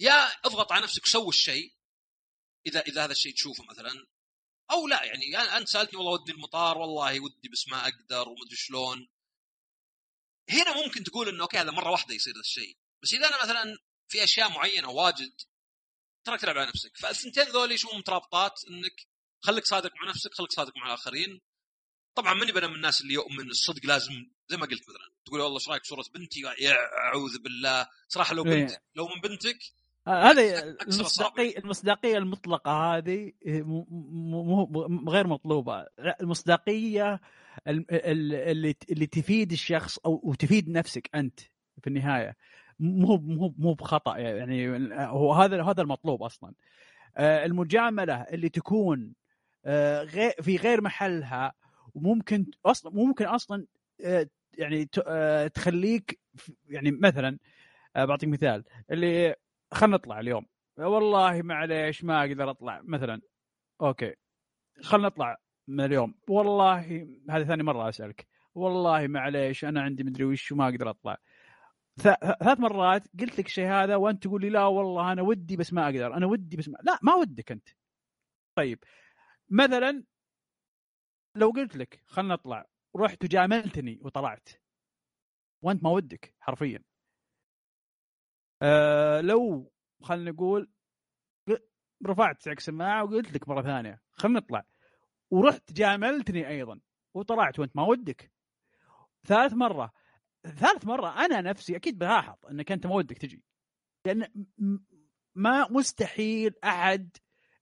[0.00, 1.74] يا اضغط على نفسك وسوي الشيء
[2.66, 4.06] إذا إذا هذا الشيء تشوفه مثلا
[4.70, 9.08] أو لا يعني أنت سألتني والله ودي المطار والله ودي بس ما أقدر ومدري شلون.
[10.50, 12.76] هنا ممكن تقول إنه okay هذا مرة واحدة يصير ذا الشيء.
[13.02, 13.78] بس إذا أنا مثلا
[14.08, 15.32] في أشياء معينة واجد
[16.24, 16.96] ترى تلعب على نفسك.
[16.96, 19.06] فالثنتين ذولي شو مترابطات إنك
[19.40, 21.40] خليك صادق مع نفسك خليك صادق مع الآخرين.
[22.14, 25.14] طبعا ماني أنا من الناس اللي يؤمن الصدق لازم زي ما قلت مثلا.
[25.24, 27.88] تقول والله إيش رأيك صورة بنتي؟ يا أعوذ بالله.
[28.08, 28.50] صراحة لو إيه.
[28.50, 29.58] بنت لو من بنتك
[30.08, 35.86] هذه المصداقيه المصداقية المطلقة هذه مو غير مطلوبة.
[36.20, 37.20] المصداقية
[37.66, 41.40] اللي اللي تفيد الشخص أو وتفيد نفسك أنت
[41.80, 42.36] في النهاية.
[42.78, 44.68] مو مو مو بخطأ يعني.
[45.06, 46.54] هو هذا هذا المطلوب أصلا.
[47.16, 49.12] آه، المجاملة اللي تكون
[49.66, 50.04] آه،
[50.40, 51.52] في غير محلها
[51.94, 53.66] وممكن أصلا ممكن أصلا
[54.04, 54.84] آه، يعني
[55.54, 56.20] تخليك
[56.68, 57.38] يعني مثلا
[57.94, 59.34] بعطيك مثال اللي
[59.74, 60.46] خلينا نطلع اليوم.
[60.78, 63.20] والله معليش ما أقدر أطلع مثلا.
[63.80, 64.14] أوكي.
[64.82, 65.36] خلينا نطلع
[65.68, 66.14] من اليوم.
[66.28, 68.26] والله هذه ثاني مرة أسألك.
[68.54, 71.16] والله معليش أنا عندي مدري وش وما أقدر أطلع.
[71.96, 75.84] ثلاث مرات قلت لك الشيء هذا وأنت تقول لي لا والله أنا ودي بس ما
[75.84, 77.68] أقدر أنا ودي بس ما لا ما ودك أنت.
[78.54, 78.84] طيب.
[79.50, 80.04] مثلا
[81.34, 84.48] لو قلت لك خلنا نطلع رحت وجاملتني وطلعت.
[85.62, 86.82] وأنت ما ودك حرفيا.
[88.62, 90.70] أه لو خلينا نقول
[92.06, 94.64] رفعت سعك سماعه وقلت لك مرة ثانية خلينا نطلع.
[95.30, 96.80] ورحت جاملتني أيضا
[97.14, 98.32] وطلعت وأنت ما ودك.
[99.26, 99.92] ثالث مرة
[100.42, 103.42] ثالث مرة أنا نفسي أكيد بلاحظ إنك أنت ما ودك تجي.
[104.06, 104.26] لأن
[105.34, 107.16] ما مستحيل أحد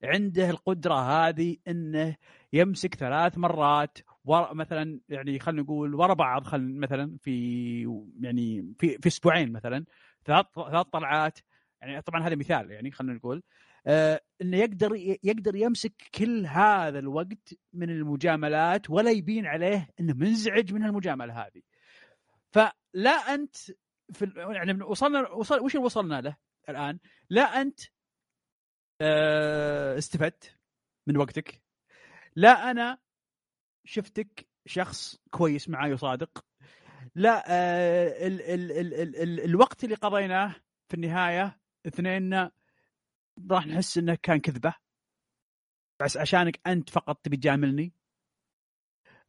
[0.05, 2.17] عنده القدرة هذه إنه
[2.53, 7.81] يمسك ثلاث مرات ورا مثلا يعني خلينا نقول ورا بعض مثلا في
[8.21, 9.85] يعني في في أسبوعين مثلا
[10.25, 11.39] ثلاث ثلاث طلعات.
[11.81, 13.43] يعني طبعا هذا مثال يعني خلينا نقول.
[13.87, 20.73] آه إنه يقدر يقدر يمسك كل هذا الوقت من المجاملات ولا يبين عليه إنه منزعج
[20.73, 21.63] من المجاملة هذه.
[22.53, 23.57] فلا أنت
[24.13, 26.37] في يعني وصلنا وصل وش اللي وصلنا له
[26.69, 26.99] الآن؟
[27.31, 27.81] لا أنت
[29.01, 30.57] آه، استفدت
[31.07, 31.63] من وقتك.
[32.37, 32.99] لا أنا
[33.85, 36.45] شفتك شخص كويس معي وصادق.
[37.15, 40.55] لا آه، ال ال ال ال ال الوقت اللي قضيناه
[40.89, 42.53] في النهاية اثنيننا
[43.51, 44.75] راح نحس إنه كان كذبة.
[46.03, 47.93] بس عشانك أنت فقط تبي تجاملني.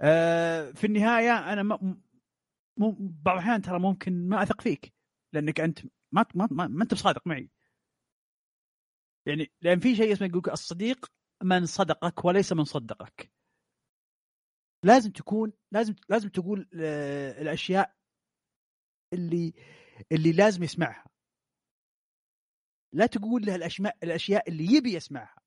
[0.01, 1.63] آه، في النهاية أنا
[2.77, 4.93] مو بعض الأحيان ترى ممكن ما أثق فيك
[5.33, 5.79] لأنك أنت
[6.11, 7.49] ما ما, ما, ما أنت بصادق معي.
[9.25, 11.11] يعني لأن في شيء اسمه يقول الصديق
[11.43, 13.32] من صدقك وليس من صدقك.
[14.83, 17.95] لازم تكون لازم لازم تقول آه، الأشياء
[19.13, 19.53] اللي
[20.11, 21.05] اللي لازم يسمعها.
[22.93, 25.43] لا تقول له الاشياء الأشياء اللي يبي يسمعها.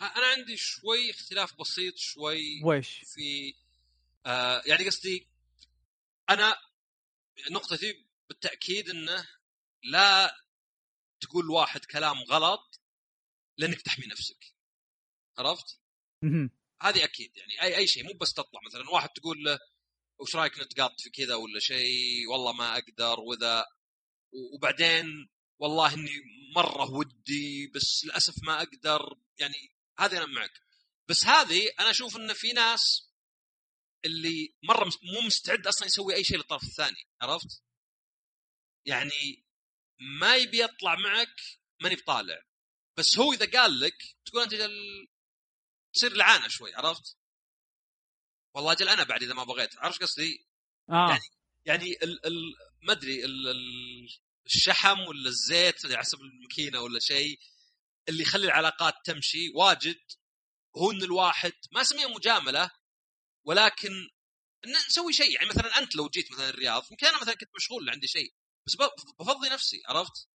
[0.00, 3.54] أنا عندي شوي اختلاف بسيط شوي وش في
[4.26, 5.28] آه يعني قصدي
[6.30, 6.56] أنا
[7.50, 9.28] نقطتي بالتأكيد إنه
[9.82, 10.36] لا
[11.20, 12.80] تقول واحد كلام غلط
[13.58, 14.54] لأنك تحمي نفسك.
[15.38, 15.77] عرفت؟
[16.82, 19.58] هذه أكيد يعني أي أي شيء مو بس تطلع مثلا واحد تقول له
[20.20, 23.66] وش رأيك نتقاط في كذا ولا شيء؟ والله ما أقدر وذا.
[24.54, 25.28] وبعدين
[25.58, 26.20] والله إني
[26.54, 29.18] مرة ودي بس للأسف ما أقدر.
[29.38, 30.60] يعني هذه أنا معك.
[31.08, 33.12] بس هذه أنا أشوف إن في ناس
[34.04, 37.08] اللي مرة مو مستعد أصلا يسوي أي شيء للطرف الثاني.
[37.22, 37.62] عرفت؟
[38.86, 39.44] يعني
[40.20, 41.36] ما يبي يطلع معك
[41.82, 42.42] ماني بطالع.
[42.98, 44.54] بس هو إذا قال لك تقول أنت
[45.98, 47.16] تصير لعانة شوي عرفت؟
[48.54, 50.46] والله أجل أنا بعد إذا ما بغيت عرفت قصدي؟
[50.90, 51.30] آه يعني-
[51.64, 54.08] يعني ال ال ما أدري ال ال
[54.46, 57.40] الشحم ولا الزيت على حسب الماكينة ولا شيء
[58.08, 60.00] اللي يخلي العلاقات تمشي واجد
[60.76, 62.70] هو إن الواحد ما اسميها مجاملة
[63.44, 63.90] ولكن
[64.66, 68.06] نسوي شيء يعني مثلا أنت لو جيت مثلا الرياض يمكن أنا مثلا كنت مشغول عندي
[68.06, 68.34] شيء
[68.66, 68.76] بس
[69.20, 70.28] بفضي نفسي عرفت؟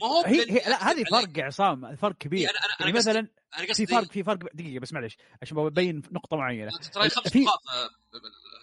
[0.00, 1.04] ما هو هي, هي لا هذه.
[1.04, 2.40] فرق يا عصام فرق كبير.
[2.40, 3.28] إيه، أنا أنا يعني أنا قصدي مثلا
[3.58, 6.70] أنا في فرق في فرق دقيقة بس معلش عشان ببين نقطة معينة.
[6.92, 7.90] ترى خمس في- نقاط آه،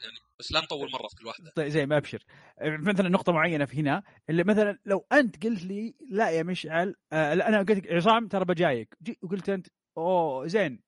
[0.04, 1.52] يعني بس لا نطول مرة في كل واحدة.
[1.56, 2.24] طيب زي ما أبشر.
[2.62, 7.34] مثلا نقطة معينة في هنا اللي مثلا لو أنت قلت لي لا يا مشعل آه
[7.34, 8.98] لا أنا قلت لك عصام ترى بجايك.
[9.22, 9.68] وقلت أنت
[9.98, 10.84] أوه زين.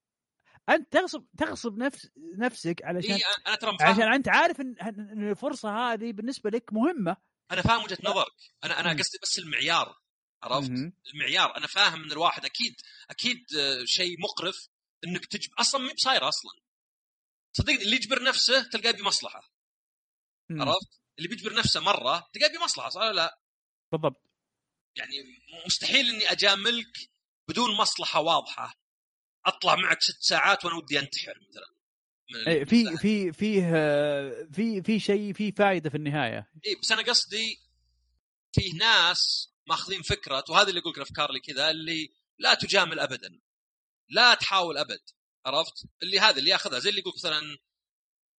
[0.68, 5.70] أنت تغصب تغصب نفس نفسك علشان إيه أنا- أنا ترى عشان أنت عارف ان الفرصة
[5.92, 7.16] هذه بالنسبة لك مهمة.
[7.52, 8.26] أنا فاهم وجهة نظرك.
[8.64, 8.90] أنا أنا.
[8.90, 9.96] قصدي بس المعيار.
[10.52, 12.80] عرفت؟ المعيار أنا فاهم ان الواحد أكيد
[13.10, 14.68] أكيد آه، شيء مقرف
[15.04, 16.52] إنك تجب أصلا مي بصايره أصلا
[17.52, 19.52] صدقني اللي يجبر نفسه تلقاه بمصلحة.
[20.50, 23.40] عرفت؟ اللي بيجبر نفسه مرة تلقاه بمصلحة صح ولا لا؟
[23.92, 24.22] بالضبط
[24.96, 25.14] يعني
[25.66, 27.10] مستحيل إني أجاملك
[27.48, 28.74] بدون مصلحة واضحة
[29.46, 31.76] أطلع معك ست ساعات وأنا ودي أنتحر مثلا
[32.46, 32.96] إيه، في.
[32.96, 37.58] في فيه آه، في في شيء في فائده في النهاية اي بس أنا قصدي
[38.52, 43.40] فيه ناس ماخذين فكرة وهذا اللي يقول لك الافكار اللي كذا اللي لا تجامل ابدا.
[44.08, 45.00] لا تحاول أبد
[45.46, 47.58] عرفت؟ اللي هذا اللي ياخذها زي اللي يقول مثلا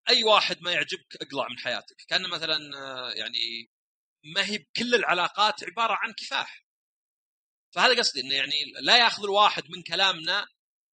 [0.10, 1.96] أي واحد ما يعجبك أقلع من حياتك.
[2.08, 3.72] كان مثلا آه، يعني
[4.24, 6.66] ما هي كل العلاقات عبارة عن كفاح.
[7.72, 10.48] فهذا قصدي إنه يعني لا ياخذ الواحد من كلامنا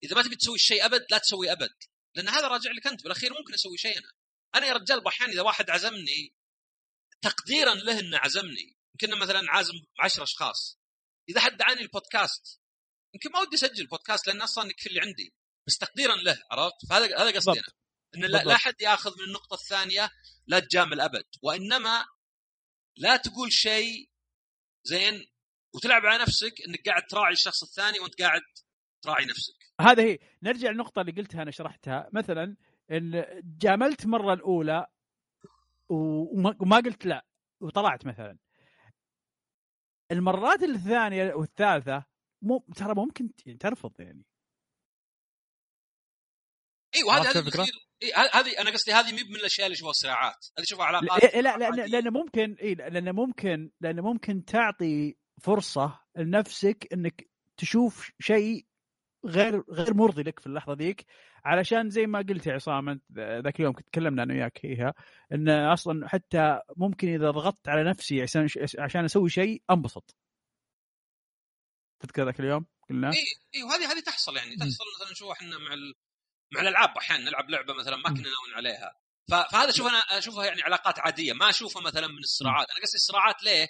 [0.03, 1.75] إذا ما تبي تسوي الشيء أبد لا تسوي أبد.
[2.15, 4.11] لأن هذا راجع لك أنت بالأخير ممكن أسوي شيء أنا
[4.55, 6.35] أنا يا رجال أحيانا إذا واحد عزمني
[7.21, 10.79] تقديرا له إنه عزمني يمكن مثلا عازم 10 أشخاص.
[11.29, 12.61] إذا حد دعاني البودكاست
[13.13, 15.33] يمكن ما ودي أسجل بودكاست لأن أصلا يكفي اللي عندي
[15.67, 17.67] بس تقديرا له عرفت؟ فهذا هذا قصدي أنا.
[18.15, 18.53] ان لا, لا بالضبط.
[18.57, 20.09] حد يأخذ من النقطة الثانية
[20.47, 22.05] لا تجامل ابد وإنما
[22.97, 24.09] لا تقول شيء
[24.83, 25.25] زين
[25.75, 28.41] وتلعب على نفسك إنك قاعد تراعي الشخص الثاني وأنت قاعد
[29.01, 29.53] تراعي نفسك.
[29.81, 30.19] هذا هي.
[30.43, 32.09] نرجع للنقطة اللي قلتها أنا شرحتها.
[32.13, 32.55] مثلا
[32.91, 33.25] إن
[33.61, 34.05] جاملت
[35.89, 37.25] و- وما وما قلت لا
[37.61, 38.37] وطلعت مثلا.
[40.13, 42.05] المرات الثانية والثالثة
[42.41, 44.23] مو ترى ممكن ت- ترفض يعني
[46.95, 49.75] اي عرفت هذه الفكرة؟ بالأخير- إي، ه- هذه أنا قصدي هذه مي من الأشياء اللي
[49.75, 51.85] اشوفها صراعات هذه اشوفها علاقات لا لا لأن عادية.
[51.85, 58.65] لأن ممكن إيه لأن ممكن لأن ممكن تعطي فرصة لنفسك إنك تشوف شيء
[59.25, 61.05] غير غير مرضي لك في اللحظة ذيك
[61.45, 64.93] علشان زي ما قلت يا عصام أنت ذاك اليوم كنت تكلمنا أنا وياك فيها
[65.31, 68.47] إن أصلا حتى ممكن إذا ضغطت على نفسي عشان
[68.79, 70.15] عشان أسوي شيء أنبسط
[71.99, 74.55] تذكر ذاك اليوم قلنا إي إي وهذه هذه تحصل يعني.
[74.55, 75.93] تحصل مثلا نشوف إحنا مع ال...
[76.53, 78.03] مع الألعاب أحيانا نلعب لعبة مثلا ما.
[78.03, 78.99] كنا ناويين عليها
[79.31, 79.33] ف...
[79.33, 83.43] فهذا أشوف أنا أشوفها يعني علاقات عادية ما أشوفها مثلا من الصراعات أنا قصدي الصراعات
[83.43, 83.67] ليه؟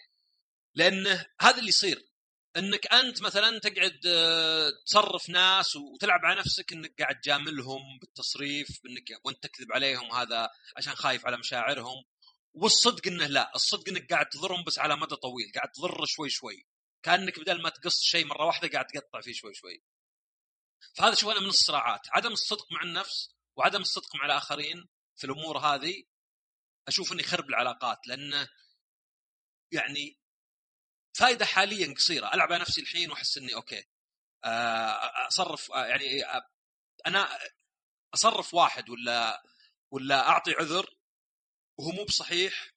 [0.75, 2.12] لأنه هذا اللي يصير
[2.57, 9.25] إنك أنت مثلا تقعد آه، تصرف ناس وتلعب على نفسك إنك قاعد تجاملهم بالتصريف إنك
[9.25, 12.03] وأنت تكذب عليهم هذا عشان خايف على مشاعرهم.
[12.53, 16.67] والصدق إنه لا الصدق إنك قاعد تضرهم بس على مدى طويل قاعد تضر شوي شوي.
[17.03, 19.83] كأنك بدل ما تقص شيء مرة واحدة قاعد تقطع فيه شوي شوي.
[20.95, 22.01] فهذا شوف أنا من الصراعات.
[22.11, 26.03] عدم الصدق مع النفس وعدم الصدق مع الآخرين في الأمور هذه
[26.87, 28.49] أشوف انه يخرب العلاقات لأنه
[29.71, 30.22] يعني
[31.13, 32.33] فائده حاليا قصيرة.
[32.33, 33.83] ألعب على نفسي الحين وأحس إني أوكي.
[34.45, 36.49] آه، أصرف آه، يعني آه،
[37.07, 37.39] أنا
[38.13, 39.43] أصرف واحد ولا
[39.91, 40.95] ولا أعطي عذر
[41.77, 42.73] وهو مو بصحيح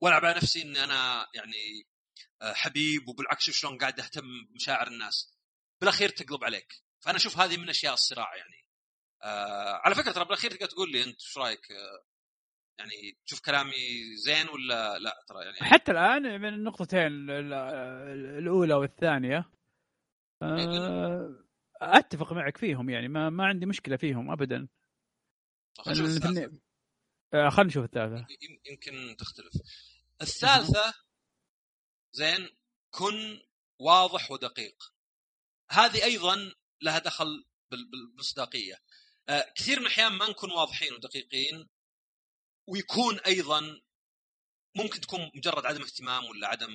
[0.00, 1.86] وألعب على نفسي إني أنا يعني
[2.42, 5.34] حبيب وبالعكس شوف شلون قاعد أهتم بمشاعر الناس.
[5.80, 6.84] بالأخير تقلب عليك.
[7.00, 8.64] فأنا أشوف هذه من أشياء الصراع يعني.
[9.84, 11.60] على فكرة ترى بالأخير تقدر تقول لي أنت إيش رأيك؟
[12.78, 13.72] يعني تشوف كلامي
[14.16, 19.50] زين ولا لا ترى يعني؟ حتى الآن من النقطتين ال- ال- الأولى والثانية
[20.42, 21.44] آه،
[21.82, 24.68] أتفق معك فيهم يعني ما ما عندي مشكلة فيهم ابدا.
[25.78, 26.24] خلينا نشوف
[27.34, 28.16] آه، خلينا نشوف الثالثة.
[28.42, 29.52] يم- يمكن تختلف.
[30.22, 30.94] الثالثة
[32.12, 32.48] زين
[32.90, 33.40] كن
[33.80, 34.94] واضح ودقيق.
[35.70, 36.36] هذه أيضا
[36.82, 38.74] لها دخل بال- بالمصداقية.
[39.28, 41.68] آه، كثير من الأحيان ما نكون واضحين ودقيقين
[42.66, 43.80] ويكون أيضا
[44.76, 46.72] ممكن تكون مجرد عدم اهتمام ولا عدم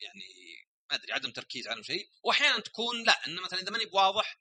[0.00, 0.24] يعني
[0.90, 2.10] ما أدري عدم تركيز على شيء.
[2.22, 4.40] واحيانا تكون لا إنه مثلا إذا ماني بواضح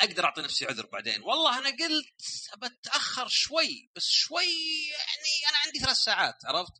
[0.00, 1.22] أقدر أعطي نفسي عذر بعدين.
[1.22, 4.44] والله أنا قلت بتأخر شوي بس شوي
[4.88, 6.72] يعني أنا عندي ثلاث ساعات عرفت؟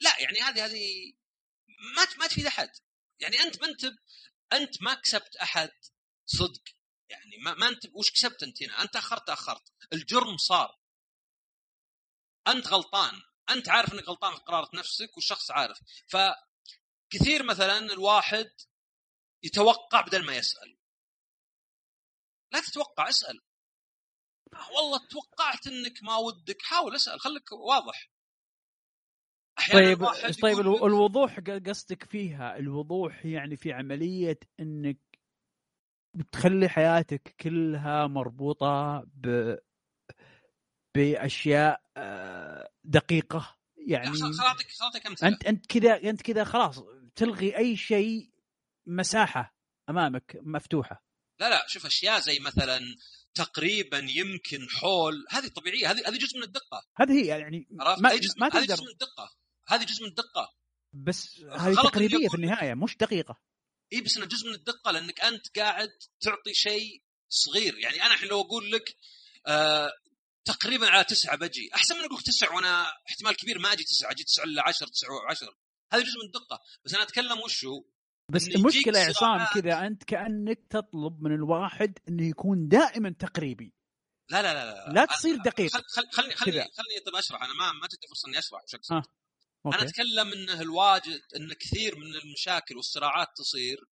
[0.00, 1.12] لا يعني هذه هذه
[1.96, 2.70] ما ما تفيد أحد.
[3.20, 3.84] يعني أنت ما أنت
[4.52, 5.72] أنت ما كسبت أحد
[6.26, 6.62] صدق.
[7.08, 9.72] يعني ما, ما أنت وش كسبت أنت هنا؟ أنت أخرت أخرت.
[9.92, 10.78] الجرم صار.
[12.48, 13.12] أنت غلطان.
[13.50, 15.78] أنت عارف إنك غلطان في قرارة نفسك والشخص عارف.
[16.08, 18.50] فكثير مثلا الواحد
[19.42, 20.76] يتوقع بدل ما يسأل.
[22.52, 23.40] لا تتوقع اسأل.
[24.76, 28.10] والله توقعت إنك ما ودك حاول اسأل خليك واضح.
[29.72, 30.04] طيب
[30.42, 34.98] طيب الوضوح قصدك فيها الوضوح يعني في عملية إنك
[36.14, 39.54] بتخلي حياتك كلها مربوطة ب
[40.96, 41.83] بأشياء
[42.84, 45.28] دقيقة يعني خل- خل اعطيك خل اعطيك أمثلة.
[45.28, 46.80] انت أنت كذا أنت كذا خلاص
[47.16, 48.30] تلغي أي شيء
[48.86, 49.56] مساحة
[49.90, 51.04] أمامك مفتوحة.
[51.40, 52.80] لا لا شوف أشياء زي مثلا
[53.34, 56.86] تقريبا يمكن حول هذه طبيعية هذه هذه جزء من الدقة.
[56.96, 59.36] هذه هي يعني ما, هذه جزء ما هذه تقدر جزء من الدقة.
[59.68, 60.54] هذه جزء من الدقة.
[60.92, 62.34] بس هذه تقريبية في.
[62.34, 63.40] النهاية مش دقيقة.
[63.92, 65.90] إي بس إنه جزء من الدقة لأنك أنت قاعد
[66.20, 67.78] تعطي شيء صغير.
[67.78, 68.96] يعني أنا الحين لو أقول لك
[69.46, 69.92] آه
[70.44, 71.70] تقريبا على تسعة بجي.
[71.74, 74.86] أحسن من أقول لك تسع وأنا احتمال كبير ما أجي تسعة أجي تسعة إلا 10
[74.86, 75.56] 9 10
[75.92, 76.60] هذا جزء من الدقة.
[76.84, 77.84] بس أنا أتكلم وشو
[78.32, 79.46] بس إن يجيك المشكلة يا عصام.
[79.54, 83.74] كذا أنت كأنك تطلب من الواحد إنه يكون دائما تقريبي.
[84.30, 85.04] لا لا لا لا, لا.
[85.04, 85.72] تصير دقيق.
[85.72, 86.52] خل خل خلني خلني.
[86.52, 87.42] خلني طب أشرح.
[87.42, 89.02] أنا ما ما تدي فرصة إني أشرح وش اقصد آه.
[89.66, 93.84] أنا أتكلم انه الواجد إن كثير من المشاكل والصراعات تصير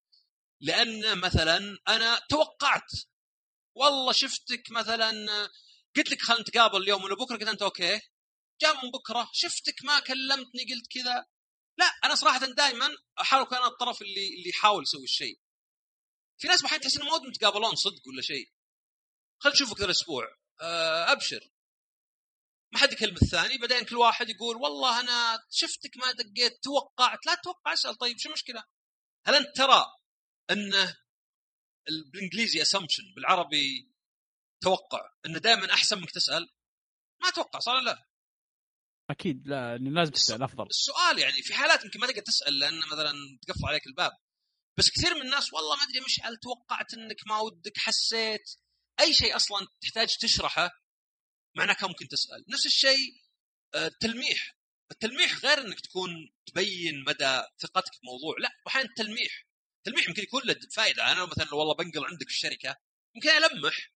[0.60, 2.90] لأن مثلا أنا توقعت
[3.74, 5.12] والله شفتك مثلا
[5.96, 8.00] قلت لك خلينا نتقابل اليوم ولا بكره قلت انت okay.
[8.60, 11.26] جاء من بكره شفتك ما كلمتني قلت كذا.
[11.78, 12.90] لا أنا صراحة دائما
[13.20, 15.40] أحاول أكون أنا الطرف اللي اللي يحاول يسوي الشيء.
[16.38, 18.52] في ناس أحيانا تحس إنهم ما ودهم يتقابلون صدق ولا شيء.
[19.38, 20.24] خل نشوفك ذا الأسبوع.
[20.60, 21.50] أه، أبشر.
[22.72, 23.58] ما حد يكلم الثاني.
[23.58, 26.62] بعدين كل واحد يقول والله أنا شفتك ما دقيت.
[26.62, 27.26] توقعت.
[27.26, 28.64] لا تتوقع اسأل طيب شو المشكلة؟
[29.26, 29.86] هل أنت ترى
[30.50, 30.96] أنه
[31.88, 33.91] ال- بالإنجليزي اسامبشن بالعربي
[34.62, 36.48] توقع إنه دائما أحسن منك تسأل؟
[37.22, 38.06] ما أتوقع صار لا؟
[39.10, 40.66] أكيد لا لازم تسأل أفضل.
[40.66, 43.12] السؤال يعني في حالات يمكن ما تقدر تسأل لأن مثلا
[43.46, 44.12] تقفل عليك الباب.
[44.78, 48.50] بس كثير من الناس والله ما أدري مشعل توقعت إنك ما ودك حسيت
[49.00, 50.70] أي شيء أصلا تحتاج تشرحه
[51.56, 52.44] معناه كان ممكن تسأل.
[52.48, 53.22] نفس الشيء
[53.74, 54.56] آه، التلميح.
[54.92, 56.10] التلميح غير إنك تكون
[56.46, 59.46] تبين مدى ثقتك بموضوع لا أحيانا التلميح.
[59.84, 62.76] تلميح يمكن يكون له فائده أنا مثلا والله بنقل عندك في الشركة
[63.14, 63.91] يمكن ألمح.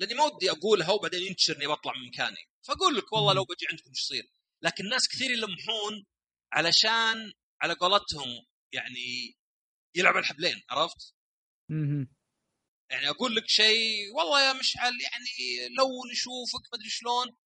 [0.00, 2.48] لأني ما ودي أقولها وبعدين ينتشرني واطلع من مكاني.
[2.62, 4.32] فأقول لك والله لو بجي عندكم إيش يصير؟
[4.62, 6.06] لكن ناس كثير يلمحون
[6.52, 7.32] علشان
[7.62, 9.36] على قولتهم يعني
[9.94, 11.14] يلعب الحبلين عرفت؟
[12.90, 17.36] يعني أقول لك شيء والله يا مشعل يعني لو نشوفك ما أدري شلون.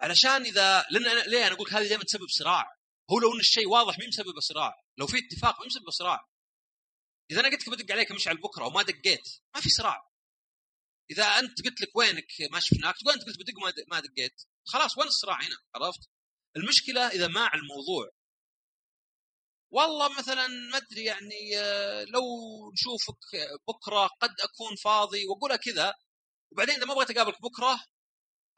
[0.00, 2.78] علشان إذا لأن أنا ليه أنا أقول لك هذه دائما تسبب صراع.
[3.10, 4.74] هو لو إن الشيء واضح مين مسبب صراع.
[4.98, 6.28] لو في اتفاق مين مسبب صراع.
[7.30, 10.07] إذا أنا قلت لك بدق عليك مشعل بكرة وما دقيت ما في صراع.
[11.10, 14.42] إذا أنت قلت لك وينك ما شفناك تقول أنت قلت بدق ما دقيت.
[14.66, 16.00] خلاص وين الصراع هنا؟ عرفت؟
[16.56, 18.10] المشكلة إذا ما على الموضوع.
[19.70, 22.22] والله مثلا ما أدري يعني آه، لو
[22.72, 23.18] نشوفك
[23.68, 25.94] بكرة قد أكون فاضي واقولها كذا
[26.52, 27.84] وبعدين إذا ما بغيت أقابلك بكرة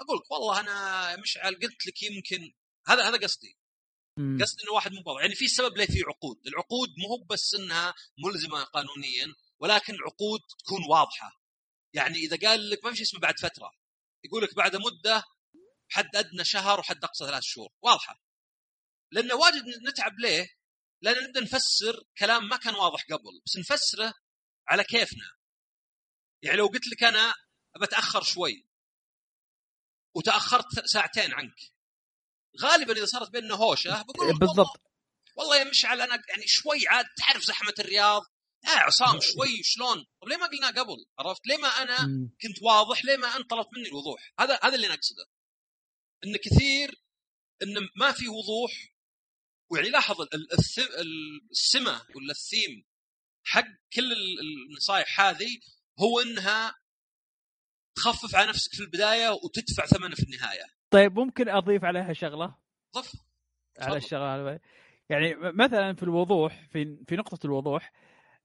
[0.01, 2.53] أقول لك والله أنا مشعل قلت لك يمكن
[2.87, 3.59] هذا هذا قصدي.
[4.41, 6.47] قصدي إنه واحد مو يعني في سبب ليه في عقود.
[6.47, 7.95] العقود مو بس إنها
[8.25, 11.40] ملزمة قانونيا ولكن عقود تكون واضحة.
[11.93, 13.71] يعني إذا قال لك ما في شيء اسمه بعد فترة
[14.25, 15.25] يقول لك بعد مدة
[15.91, 18.23] حد أدنى شهر وحد أقصى ثلاث شهور واضحة؟
[19.13, 20.47] لأنه واجد نتعب ليه؟
[21.03, 24.15] لأن نبدا نفسر كلام ما كان واضح قبل بس نفسره
[24.69, 25.31] على كيفنا.
[26.43, 27.35] يعني لو قلت لك أنا
[27.83, 28.67] بتاخر شوي
[30.15, 31.57] وتأخرت ساعتين عنك
[32.61, 34.81] غالبا إذا صارت بيننا هوشة بقول بالضبط.
[35.37, 38.23] والله يا مشعل أنا يعني شوي عاد تعرف زحمة الرياض
[38.65, 41.97] يا عصام شوي شلون؟ طب ليه ما قلنا قبل؟ عرفت؟ ليه ما أنا.
[42.43, 45.27] كنت واضح؟ ليه ما أنت طلبت مني الوضوح؟ هذا هذا اللي نقصده
[46.25, 47.03] إن كثير
[47.63, 48.73] إن ما في وضوح
[49.71, 50.17] ويعني لاحظ
[51.51, 52.85] السمة ولا الثيم
[53.45, 54.39] حق كل ال-
[54.71, 55.49] النصائح هذه
[56.01, 56.75] هو إنها
[57.97, 60.65] تخفف على نفسك في البداية وتدفع ثمنه في النهاية.
[60.91, 62.57] طيب ممكن أضيف عليها شغلة؟
[62.97, 63.13] ضف
[63.79, 63.97] على.
[63.97, 64.61] الشغلة
[65.09, 67.93] يعني مثلا في الوضوح في في نقطة الوضوح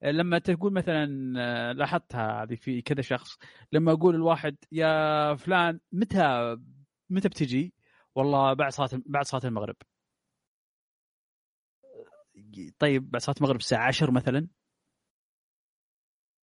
[0.03, 3.37] لما تقول مثلا آه، لاحظتها هذه في كذا شخص
[3.71, 6.57] لما أقول الواحد يا فلان متى
[7.09, 7.73] متى بتجي؟
[8.15, 9.75] والله بعد صلاة بعد صلاة المغرب.
[12.79, 14.47] طيب بعد صلاة المغرب الساعة 10 مثلا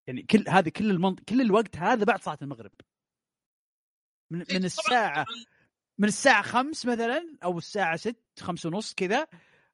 [0.07, 1.19] يعني كل هذه كل المنط...
[1.19, 2.71] كل الوقت هذا بعد صلاة المغرب
[4.31, 5.25] من, إيه، من الساعة
[5.97, 9.27] من الساعة 5 مثلا أو الساعة 6 5 ونص كذا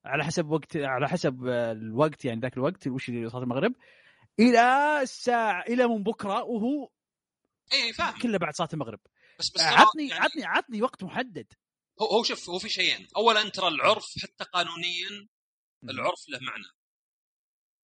[0.07, 3.75] على حسب وقت على حسب الوقت يعني ذاك الوقت وش اللي صلاه المغرب.
[4.39, 6.89] إلى الساعة إلى من بكرة وهو
[7.73, 8.19] اي فاهم.
[8.19, 8.99] كله بعد صلاة المغرب.
[9.39, 11.53] بس بس عطني يعني عطني عطني وقت محدد.
[12.01, 13.07] هو هو شوف هو في شيئين.
[13.17, 15.27] اولا ترى العرف حتى قانونيا
[15.83, 16.67] العرف له معنى.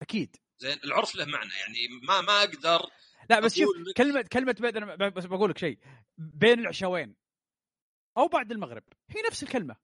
[0.03, 0.37] أكيد.
[0.59, 1.51] زين العرف له معنى.
[1.53, 2.91] يعني ما ما أقدر
[3.31, 5.79] لا بس شوف لك- كلمة كلمة بين أنا ب- بس بقول لك شيء.
[6.19, 7.17] بين العشاوين
[8.19, 8.83] أو بعد المغرب.
[9.11, 9.77] هي نفس الكلمة.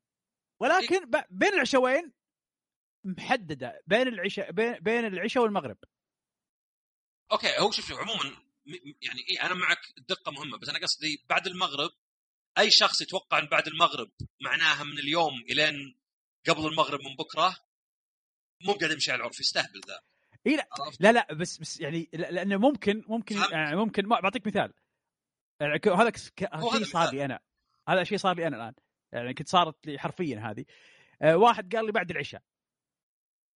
[0.61, 2.13] ولكن ب- بين العشاوين
[3.05, 5.79] محددة بين العشاء بين بين العشاء والمغرب.
[7.33, 8.37] okay هو شوف شوف عموما
[9.03, 11.91] يعني إيه أنا معك الدقه مهمة بس أنا قصدي بعد المغرب
[12.59, 15.99] أي شخص يتوقع إن بعد المغرب معناها من اليوم إلين
[16.49, 17.57] قبل المغرب من بكرة
[18.65, 20.01] مو قاعد يمشي على العرف يستهبل ذا.
[20.47, 20.69] إي لا؟
[21.01, 23.37] لا لا بس بس يعني لا- لأنه ممكن ممكن.
[23.53, 24.73] يعني ممكن ما بعطيك مثال.
[25.61, 27.15] يعني هذا شيء صار.
[27.15, 27.41] لي أنا.
[27.89, 28.75] هذا شيء صار لي أنا الآن.
[29.13, 30.65] يعني كنت صارت لي حرفيا هذه.
[31.23, 32.43] آه، واحد قال لي بعد العشاء.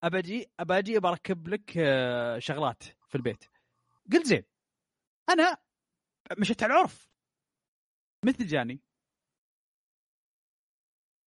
[0.05, 3.45] ابجي ابجي بركب لك آه، شغلات في البيت.
[4.13, 4.45] قلت زين.
[5.29, 5.57] أنا
[6.39, 7.09] مشيت على العرف.
[8.25, 8.81] مثل جاني.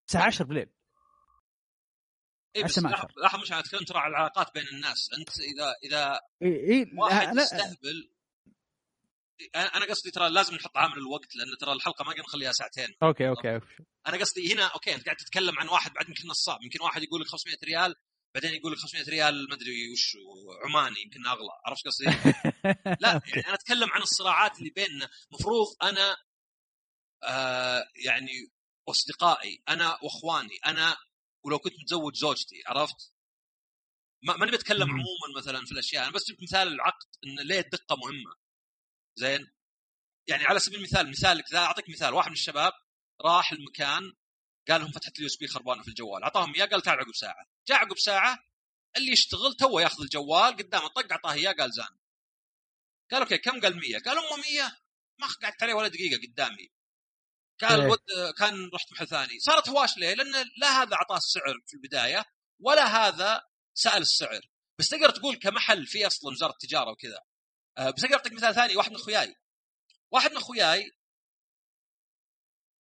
[0.08, 0.70] الساعة 10 بالليل.
[2.56, 3.08] اي بس لاحظ.
[3.18, 5.10] لاحظ مش أنا اتكلم ترى عن العلاقات بين الناس.
[5.20, 8.12] أنت اذا إذا اي إي واحد يستهبل
[9.56, 12.96] أنا أنا قصدي ترى لازم نحط عامل الوقت لأن ترى الحلقة ما نخليها ساعتين.
[13.04, 13.60] okay okay
[14.08, 16.64] أنا قصدي هنا أوكي أنت قاعد تتكلم عن واحد بعد يمكن نصاب.
[16.64, 17.96] يمكن واحد يقول لك 500 ريال
[18.36, 20.18] بعدين يقول لك 500 ريال ما أدري وش
[20.66, 21.50] عماني يمكن أغلى.
[21.66, 22.06] عرفت قصدي؟
[23.04, 25.10] لا يعني أنا أتكلم عن الصراعات اللي بيننا.
[25.32, 26.18] مفروض أنا
[27.24, 28.32] آه يعني
[28.88, 30.98] واصدقائي أنا وإخواني أنا
[31.44, 33.14] ولو كنت متزوج زوجتي عرفت؟
[34.24, 34.90] ما ماني بتكلم.
[34.90, 36.04] عموما مثلا في الأشياء.
[36.04, 38.36] أنا بس جبت مثال العقد إن ليه الدقة مهمة؟
[39.16, 39.48] زين؟
[40.28, 42.14] يعني على سبيل المثال مثالك ذا أعطيك مثال.
[42.14, 42.74] واحد من الشباب
[43.22, 44.14] راح المكان
[44.70, 46.24] قال لهم فتحه ال USB خربانة في الجوال.
[46.24, 47.55] أعطاهم إياه قال تعال عقب ساعة.
[47.68, 48.40] جاء عقب ساعة
[48.98, 51.98] اللي يشتغل تو ياخذ الجوال قدامه طق أعطاه إياه قال زين
[53.12, 54.78] قال okay كم؟ قال 100 قال أمه 100
[55.20, 56.72] ما قعدت عليه ولا دقيقة قدامي.
[57.62, 57.90] قال إيه.
[57.90, 59.40] ود كان رحت محل ثاني.
[59.40, 62.26] صارت هواش ليه؟ لأن لا هذا أعطاه السعر في البداية
[62.60, 63.42] ولا هذا
[63.74, 64.42] سأل السعر.
[64.80, 67.22] بس تقدر تقول كمحل في أصلا وزارة التجارة وكذا.
[67.78, 69.36] آه، بس أقدر أعطيك مثال ثاني واحد من أخوياي.
[70.12, 70.92] واحد من أخوياي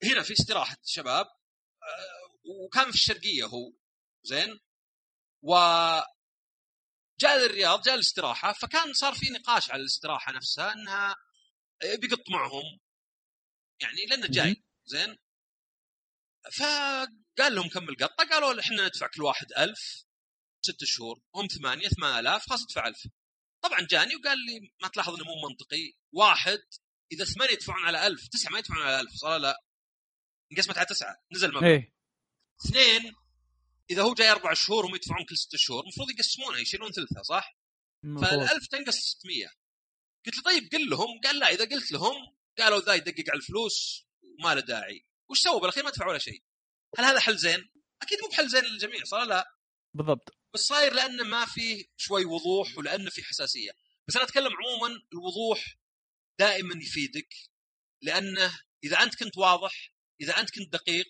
[0.03, 3.73] هنا في استراحة شباب آه، وكان في الشرقية هو.
[4.23, 4.59] زين؟
[5.47, 5.55] و
[7.19, 11.15] جاء للرياض جاء الاستراحه فكان صار في نقاش على الاستراحة نفسها إنها
[12.01, 12.79] بيقط معهم.
[13.81, 15.17] يعني لأنه جاي زين.
[16.57, 20.05] فقال لهم كم القطة قالوا إحنا ندفع كل واحد ألف
[20.61, 23.07] ست شهور هم ثمانية ثمانية آلاف خلاص ادفع ألف.
[23.63, 25.93] طبعا جاني وقال لي ما تلاحظ إنه مو منطقي.
[26.11, 26.59] واحد
[27.11, 29.63] إذا ثمانية يدفعون على ألف تسعة ما يدفعون على ألف صار لا.
[30.51, 31.95] انقسمت على تسعة نزل المبلغ إيه.
[32.65, 33.15] اثنين
[33.91, 37.57] إذا هو جاي أربع شهور هم يدفعون كل ست شهور المفروض يقسمونها يشيلون ثلثها صح؟
[38.03, 38.31] المفروض.
[38.31, 39.47] فالألف تنقص 600
[40.25, 44.05] قلت له طيب قل لهم قال لا إذا قلت لهم قالوا ذا يدقق على الفلوس
[44.23, 45.05] وما له داعي.
[45.29, 46.43] وش سووا؟ بالأخير ما دفعوا ولا شيء.
[46.97, 47.69] هل هذا حل زين؟
[48.01, 49.45] أكيد مو بحل زين للجميع صار لا؟
[49.93, 50.37] بالضبط.
[50.53, 53.71] بس صاير لأنه ما في شوي وضوح ولأنه في حساسية.
[54.07, 55.77] بس أنا أتكلم عموما الوضوح
[56.39, 57.33] دائما يفيدك
[58.01, 61.07] لأنه إذا أنت كنت واضح إذا أنت كنت دقيق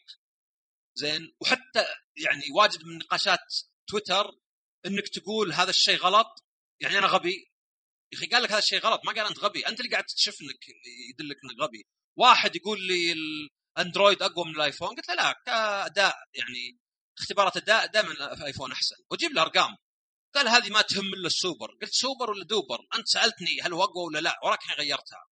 [0.96, 1.86] زين؟ وحتى
[2.18, 3.39] يعني واجد من نقاشات
[3.88, 4.32] تويتر
[4.86, 6.28] إنك تقول هذا الشيء غلط
[6.80, 7.52] يعني أنا غبي.
[8.14, 9.68] يا أخي قال لك هذا الشيء غلط ما قال أنت غبي.
[9.68, 10.68] أنت اللي قاعد تكشف إنك
[11.10, 11.86] يدلك إنك غبي.
[12.18, 16.80] واحد يقول لي الأندرويد أقوى من الآيفون قلت له لا كأداء يعني
[17.20, 18.96] اختبارات أداء دائما في ايفون أحسن.
[19.12, 19.76] واجيب له أرقام.
[20.36, 21.68] قال هذه ما تهم إلا السوبر.
[21.82, 25.28] قلت سوبر ولا duper؟ أنت سألتني هل هو أقوى ولا لا ولكن غيرتها.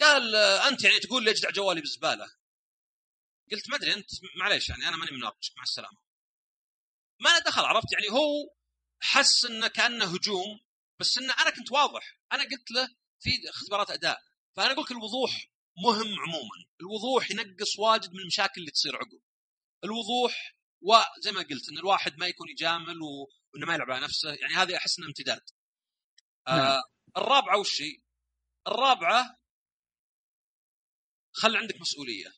[0.00, 2.26] قال أنت يعني تقول لي اجدع جوالي بالزباله
[3.52, 5.98] قلت ما أدري أنت معليش يعني أنا ماني مناقشك مع السلامة.
[7.20, 8.54] ما له دخل عرفت؟ يعني هو
[9.00, 10.60] حس إنه كأنه هجوم
[11.00, 12.20] بس إنه أنا كنت واضح.
[12.32, 12.88] أنا قلت له
[13.20, 14.18] في اختبارات أداء
[14.56, 15.50] فأنا أقول لك الوضوح
[15.84, 16.66] مهم عموما.
[16.80, 19.22] الوضوح ينقص واجد من المشاكل اللي تصير عقب.
[19.84, 24.34] الوضوح وزي ما قلت إن الواحد ما يكون يجامل وإنه ما يلعب على نفسه.
[24.34, 25.42] يعني هذه أحس إنها امتداد.
[26.48, 26.82] آه نعم.
[27.16, 27.82] الرابعة وش؟
[28.66, 29.38] الرابعة
[31.32, 32.37] خلي عندك مسؤولية.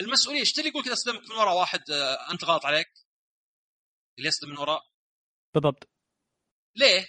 [0.00, 2.88] المسؤولية إيش اللي يقول كذا اصدمك من وراء واحد آه أنت غلط عليك؟
[4.18, 4.82] اللي يصدم من وراء.
[5.54, 5.88] بالضبط.
[6.76, 7.06] ليه؟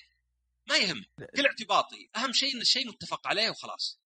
[0.70, 1.06] ما يهم.
[1.36, 2.10] كل اعتباطي.
[2.16, 4.00] أهم شيء إن الشيء متفق عليه وخلاص.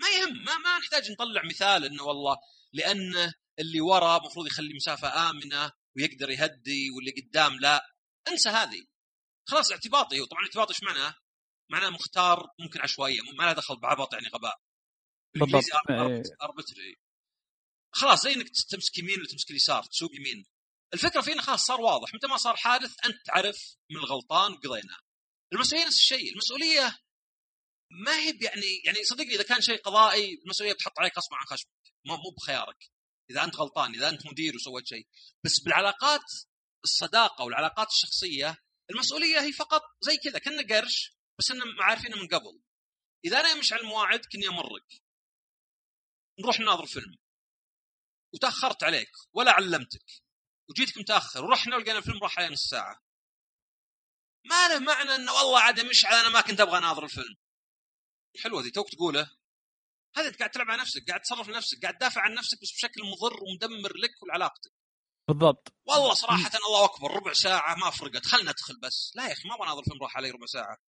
[0.00, 0.44] ما يهم.
[0.44, 2.36] ما, ما نحتاج نطلع مثال إنه والله
[2.72, 7.94] لأن اللي ورا المفروض يخلي مسافة آمنة ويقدر يهدي واللي قدام لا.
[8.28, 8.86] انسى هذه.
[9.48, 11.14] خلاص اعتباطي وطبعا اعتباطي إيش معناه؟
[11.70, 14.60] معناه مختار ممكن عشوائية ما له دخل بعبط يعني غباء.
[15.34, 15.64] بالضبط.
[16.42, 16.96] اربتري
[18.00, 20.46] خلاص زي إنك تمسك يمين ولا تمسك اليسار تسوق يمين.
[20.94, 22.14] الفكرة فينا خلاص صار واضح.
[22.14, 25.00] متى ما صار حادث أنت تعرف من الغلطان وقضينا
[25.52, 26.32] المسؤولية نفس الشيء.
[26.32, 26.98] المسؤولية
[27.90, 31.94] ما هي يعني يعني صدقني إذا كان شيء قضائي المسؤولية بتحط عليك غصبا عن خشمك.
[32.06, 32.90] مو بخيارك.
[33.30, 35.06] إذا أنت غلطان إذا أنت مدير وسويت شيء.
[35.44, 36.24] بس بالعلاقات
[36.84, 38.56] الصداقة والعلاقات الشخصية
[38.90, 42.60] المسؤولية هي فقط زي كذا كنا قرش بس ان عارفينه من قبل.
[43.24, 45.02] إذا أنا مش على المواعيد كني أمرك.
[46.40, 47.16] نروح نناظر فيلم.
[48.36, 50.04] وتأخرت عليك ولا علمتك
[50.68, 53.02] وجيتك متأخر ورحنا ولقينا الفيلم راح عليه نص ساعة.
[54.44, 57.36] ما له معنى إنه والله عاد مشعل أنا ما كنت أبغى أناظر الفيلم.
[58.42, 59.30] حلوة ذي توك تقوله
[60.16, 63.00] هذا انت قاعد تلعب على نفسك قاعد تصرف لنفسك قاعد تدافع عن نفسك بس بشكل
[63.02, 64.72] مضر ومدمر لك ولعلاقتك.
[65.28, 65.74] بالضبط.
[65.86, 69.12] والله صراحة الله أكبر ربع ساعة ما فرقت خلنا ندخل بس.
[69.14, 70.78] لا يا أخي ما أبغى أناظر فيلم راح علي ربع ساعة.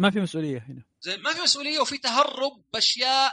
[0.00, 0.84] ما في مسؤولية هنا.
[1.00, 3.32] زي ما في مسؤولية وفي تهرب بأشياء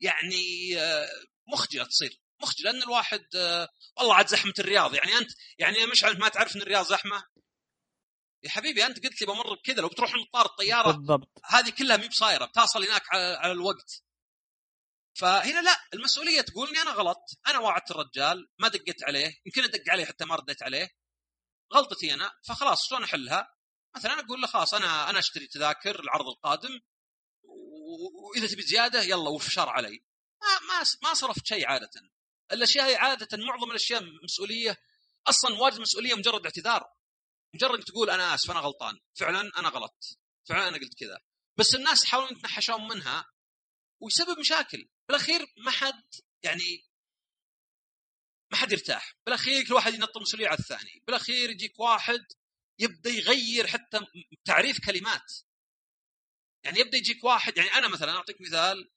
[0.00, 1.08] يعني آه،
[1.48, 4.94] مخجلة تصير مخجلة ان الواحد آه، والله عاد زحمة الرياض.
[4.94, 7.24] يعني أنت يعني مش ما تعرف إن الرياض زحمة؟
[8.42, 11.40] يا حبيبي أنت قلت لي بمر بكذا لو بتروح المطار الطيارة بالضبط.
[11.44, 14.02] هذه كلها مي بصايرة بتصل هناك على الوقت.
[15.14, 19.82] فهنا لا المسؤولية تقول اني أنا غلط أنا وعدت الرجال ما دقيت عليه يمكن أدق
[19.88, 20.88] عليه حتى ما رديت عليه.
[21.74, 23.54] غلطتي أنا فخلاص شلون أحلها؟
[23.96, 26.80] مثلا أقول له خلاص أنا أنا أشتري تذاكر العرض القادم
[28.14, 30.04] وإذا تبي زيادة يلا وفشار علي.
[30.68, 31.90] ما ما صرفت شيء عادة.
[32.52, 34.76] الأشياء هي عادة معظم الأشياء مسؤولية.
[35.26, 36.92] أصلا واجد مسؤولية مجرد اعتذار.
[37.54, 39.00] مجرد تقول أنا آسف أنا غلطان.
[39.14, 40.18] فعلا أنا غلطت.
[40.44, 41.20] فعلا أنا قلت كذا.
[41.56, 43.24] بس الناس يحاولون يتنحشون منها
[44.00, 44.88] ويسبب مشاكل.
[45.08, 46.04] بالأخير ما حد
[46.42, 46.84] يعني
[48.50, 49.16] ما حد يرتاح.
[49.26, 51.02] بالأخير كل واحد ينط المسؤوليه على الثاني.
[51.06, 52.26] بالأخير يجيك واحد
[52.78, 54.00] يبدأ يغير حتى
[54.44, 55.32] تعريف كلمات.
[56.64, 58.90] يعني يبدأ يجيك واحد يعني أنا مثلا أعطيك مثال.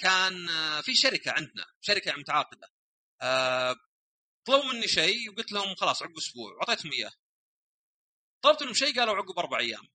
[0.00, 2.68] كان آه في شركة عندنا شركة متعاقدة.
[3.22, 3.76] آه
[4.44, 7.12] طلبوا مني شيء وقلت لهم خلاص عقب أسبوع واعطيتهم إياه.
[8.42, 9.88] طلبت منهم شيء قالوا عقب أربع أيام.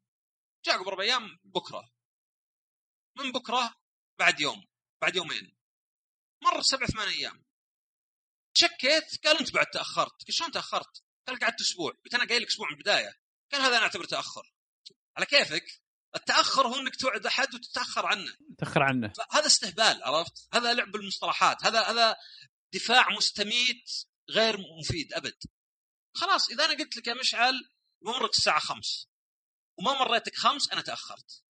[0.66, 1.91] جاء عقب أربع أيام بكرة.
[3.18, 3.76] من بكرة
[4.20, 4.66] بعد يوم
[5.01, 5.58] بعد يومين.
[6.43, 7.45] مر سبع ثمان أيام.
[8.58, 10.12] شكيت قال أنت بعد تأخرت.
[10.12, 11.91] قلت شلون تأخرت؟ قال قعدت أسبوع.
[11.91, 13.14] قلت أنا قايل لك أسبوع من البداية.
[13.51, 14.53] قال هذا أنا أعتبره تأخر.
[15.18, 15.64] على كيفك؟
[16.16, 18.34] التأخر هو إنك توعد أحد وتتأخر عنه.
[18.58, 19.14] تأخر عنه.
[19.32, 22.16] هذا استهبال عرفت؟ هذا لعب بالمصطلحات هذا هذا
[22.74, 23.91] دفاع مستميت
[24.30, 25.38] غير مفيد أبد.
[26.16, 27.70] خلاص إذا أنا قلت لك يا مشعل
[28.01, 29.08] بمرك الساعة خمس
[29.80, 31.43] وما مريتك خمس أنا تأخرت.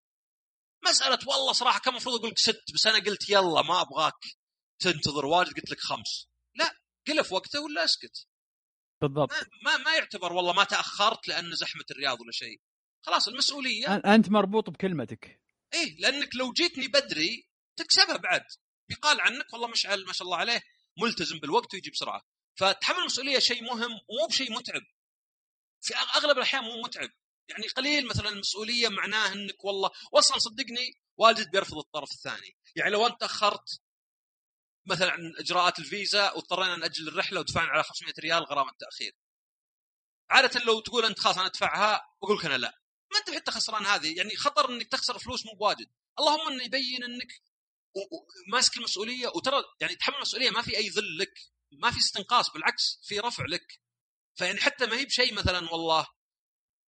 [0.86, 4.26] مسألة والله صراحة كان المفروض أقول لك ست بس أنا قلت يلا ما أبغاك
[4.80, 6.28] تنتظر واجد قلت لك خمس.
[6.56, 8.28] لا قلف وقته ولا أسكت.
[9.02, 9.32] بالضبط.
[9.32, 12.62] ما, ما, ما يعتبر والله ما تأخرت لأن زحمة الرياض ولا شيء.
[13.08, 13.96] خلاص المسؤولية.
[13.96, 15.42] أنت مربوط بكلمتك.
[15.74, 18.46] إيه لأنك لو جيتني بدري تكسبها بعد.
[18.90, 20.62] يقال عنك والله مشعل ما شاء الله عليه
[20.98, 22.22] ملتزم بالوقت ويجي بسرعة.
[22.56, 24.82] فتحمل المسؤولية شيء مهم ومو بشيء متعب.
[25.82, 27.10] في أغلب الأحيان مو متعب.
[27.50, 32.58] يعني قليل مثلا المسؤولية معناه إنك والله واصلا صدقني والد بيرفض الطرف الثاني.
[32.76, 33.82] يعني لو أنت أخرت
[34.86, 39.12] مثلا عن إجراءات الفيزا واضطرينا نأجل الرحلة ودفعنا على 500 ريال غرامة تأخير.
[40.30, 42.78] عادة لو تقول أنت خلاص أنا أدفعها بقول لك أنا لا.
[43.14, 45.88] ما أنت حتى خسران هذه يعني خطر إنك تخسر فلوس مو بواجد.
[46.20, 47.42] اللهم إنه يبين إنك
[48.52, 51.34] ماسك المسؤولية وترى يعني تحمل المسؤولية ما في أي ذل لك
[51.72, 53.82] ما في استنقاص بالعكس في رفع لك.
[54.36, 56.08] فيعني حتى ما هي بشيء مثلا والله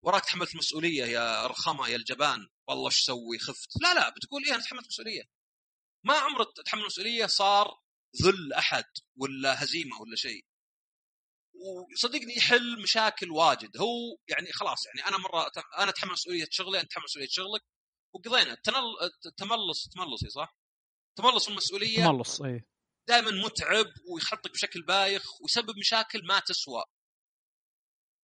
[0.03, 3.69] وراك تحملت مسؤوليه يا رخمه يا الجبان والله إيش سوي خفت.
[3.81, 5.23] لا لا بتقول إيه أنا تحملت مسؤولية.
[6.03, 7.81] ما عمرك تحمل مسؤولية صار
[8.21, 10.45] ذل أحد ولا هزيمة ولا شيء.
[11.59, 16.91] وصدقني يحل مشاكل واجد هو يعني خلاص يعني أنا مرة أنا أتحمل مسؤولية شغلي انت
[16.91, 17.61] تحمل مسؤولية شغلك
[18.15, 18.57] وقضينا
[19.37, 20.55] تملص تملصي صح؟
[21.17, 22.65] تملص المسؤولية تملص اي
[23.07, 26.83] دائما متعب ويحطك بشكل بايخ ويسبب مشاكل ما تسوى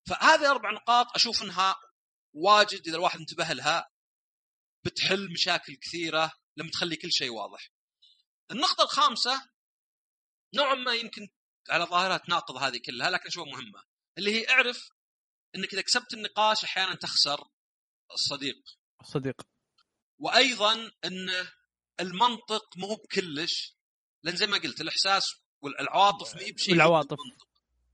[0.10, 1.76] فهذه أربع نقاط أشوف إنها
[2.36, 3.90] واجد إذا الواحد انتبه لها
[4.86, 7.72] بتحل مشاكل كثيرة لما تخلي كل شيء واضح.
[8.52, 9.50] النقطة الخامسة
[10.56, 11.28] نوعا ما يمكن
[11.70, 13.84] على ظاهرها تناقض هذه كلها لكن شوف مهمة؟
[14.18, 14.90] اللي هي اعرف
[15.56, 17.48] إنك إذا كسبت النقاش أحيانا تخسر
[18.12, 18.78] الصديق.
[19.02, 19.42] الصديق.
[20.20, 21.48] وأيضا إن
[22.00, 23.76] المنطق مو بكلش
[24.24, 25.24] لأن زي ما قلت الإحساس
[25.62, 27.18] والعواطف ما هي بشيء العواطف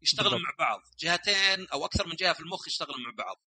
[0.01, 0.82] يشتغلون مع بعض.
[0.99, 3.38] جهتين أو أكثر من جهة في المخ يشتغلون مع بعض.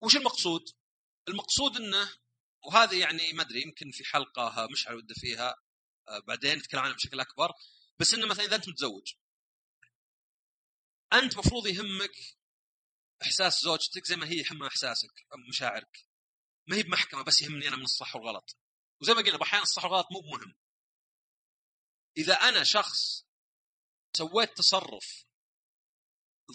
[0.00, 0.62] وش المقصود؟
[1.28, 2.10] المقصود إنه
[2.64, 5.56] وهذه يعني ما أدري يمكن في حلقة مشعل وده فيها
[6.08, 7.52] آه، بعدين نتكلم عنها بشكل أكبر.
[8.00, 9.14] بس إنه مثلا إذا أنت متزوج
[11.12, 12.36] أنت مفروض يهمك
[13.22, 16.06] إحساس زوجتك زي ما هي يهمها إحساسك مشاعرك.
[16.66, 18.56] ما هي بمحكمة بس يهمني أنا من الصح والغلط.
[19.00, 20.54] وزي ما قلنا أحيانا الصح والغلط مو مهم.
[22.16, 23.26] إذا أنا شخص
[24.16, 25.24] سويت تصرف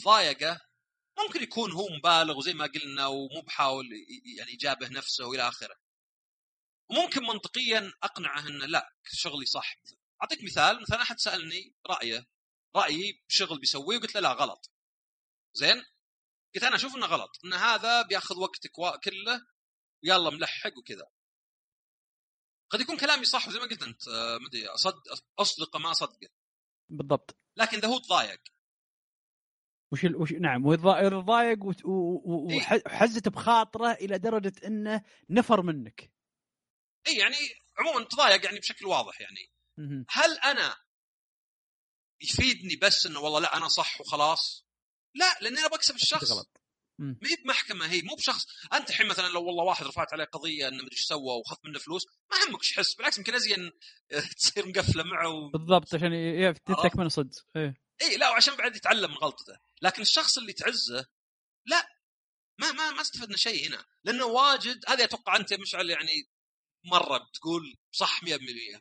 [0.04, 0.62] ضايقه
[1.20, 3.86] ممكن يكون هو مبالغ وزي ما قلنا ومو بحاول
[4.38, 5.76] يعني يجابه نفسه وإلى آخره.
[6.90, 9.76] وممكن منطقيا أقنعه إنه لا شغلي صح.
[10.22, 12.28] أعطيك مثال مثلا أحد سألني رأيه
[12.76, 14.72] رأيي بشغل بيسويه وقلت له لا غلط.
[15.54, 15.86] زين؟
[16.56, 18.72] قلت أنا أشوف إنه غلط إن هذا بياخذ وقتك
[19.04, 19.42] كله
[20.04, 21.10] يلا ملحق وكذا.
[22.70, 25.02] قد يكون كلامي صح وزي ما قلت أنت آه، مدري اصدق
[25.40, 26.30] أصدق ما اصدقه
[26.90, 27.38] بالضبط.
[27.58, 28.42] لكن إذا هو تضايق.
[29.92, 30.16] وش ال...
[30.16, 36.12] وش نعم وضايق وحزت إيه؟ بخاطره إلى درجة إنه نفر منك.
[37.08, 37.36] اي يعني
[37.78, 39.59] عموما تضايق يعني بشكل واضح يعني.
[40.10, 40.78] هل أنا
[42.22, 44.66] يفيدني بس إنه والله لا أنا صح وخلاص؟
[45.16, 46.32] لا لأني أنا بكسب الشخص.
[46.32, 46.62] غلط.
[47.00, 48.46] ما هي بمحكمة هي مو بشخص.
[48.74, 51.80] أنت الحين مثلا لو والله واحد رفعت عليه قضية إنه مدري إيش سوى وخذ منه
[51.80, 53.72] فلوس ما همك إيش يحس بالعكس يمكن أزين
[54.38, 55.50] تصير مقفلة معه و...
[55.50, 56.54] بالضبط عشان
[56.84, 57.46] تكمل صدق.
[57.56, 57.76] إيه.
[58.02, 59.58] اي لا وعشان بعد يتعلم من غلطته.
[59.82, 61.06] لكن الشخص اللي تعزه
[61.66, 61.88] لا.
[62.60, 63.86] ما ما ما استفدنا شيء هنا.
[64.04, 66.30] لأنه واجد هذه أتوقع أنت مشعل يعني
[66.84, 68.28] مرة بتقول صح 100%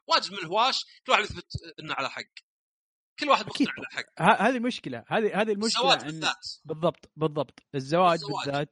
[0.07, 2.23] واجد من الهواش كل واحد يثبت إنه على حق.
[3.19, 4.43] كل واحد مقتنع على حق.
[4.43, 5.05] هذه مشكلة.
[5.09, 6.47] هذه هذه المشكلة الزواج بالذات.
[6.65, 7.63] بالضبط بالضبط.
[7.75, 8.45] الزواج, الزواج.
[8.47, 8.71] بالذات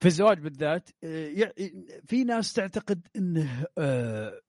[0.00, 1.52] في الزواج بالذات آه،
[2.06, 4.40] في ناس تعتقد إنه آه،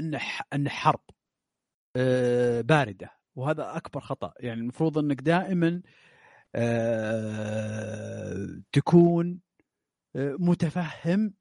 [0.00, 0.20] إنه
[0.52, 1.04] إنه حرب
[1.96, 3.10] آه، باردة.
[3.34, 4.34] وهذا أكبر خطأ.
[4.40, 5.82] يعني المفروض إنك دائما
[8.72, 9.40] تكون
[10.16, 11.34] متفهم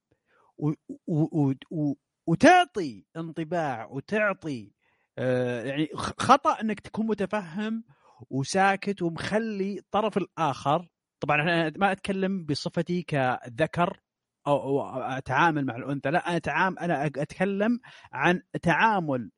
[2.28, 4.72] وتعطي انطباع وتعطي
[5.18, 7.84] آه، يعني خطأ إنك تكون متفهم
[8.30, 10.88] وساكت ومخلي الطرف الآخر.
[11.20, 13.99] طبعا أنا ما أتكلم بصفتي كذكر
[14.47, 17.80] أو أتعامل مع الأنثى لا أنا اتعامل أنا أتكلم
[18.14, 19.32] عن تعامل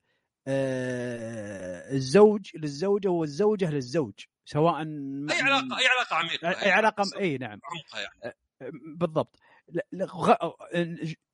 [0.47, 4.13] آه، الزوج للزوجة والزوجة للزوج
[4.45, 7.59] سواء أي علاقه أي علاقة عميقة أي علاقه إي نعم.
[7.63, 8.36] عمقها يعني.
[8.61, 9.39] آه، بالضبط.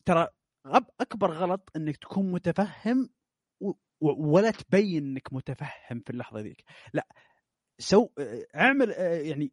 [0.06, 0.28] ترى
[1.02, 3.10] أكبر غلط إنك تكون متفهم
[4.02, 6.64] ولا تبين إنك متفهم في اللحظة ذيك.
[6.94, 7.08] لا
[7.80, 8.10] سو
[8.56, 8.90] اعمل
[9.26, 9.52] يعني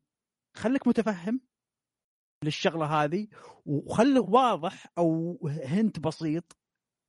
[0.56, 1.40] خليك متفهم
[2.44, 3.28] للشغلة هذه
[3.66, 6.56] وخله واضح أو هنت بسيط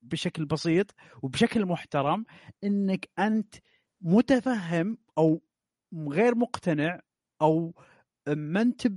[0.02, 2.26] بشكل بسيط وبشكل محترم
[2.64, 3.56] إنك أنت
[4.02, 5.42] متفهم أو
[5.94, 7.02] غير مقتنع
[7.42, 7.74] أو
[8.28, 8.88] ما انت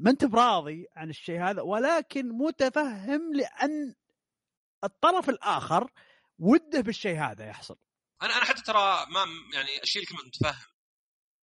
[0.00, 3.94] ما انت براضي عن الشيء هذا ولكن متفهم لأن
[4.84, 5.90] الطرف الآخر
[6.38, 7.76] وده بالشيء هذا يحصل.
[8.22, 9.24] أنا أنا حتى ترى ما
[9.54, 10.70] يعني اشيل كلمه متفهم.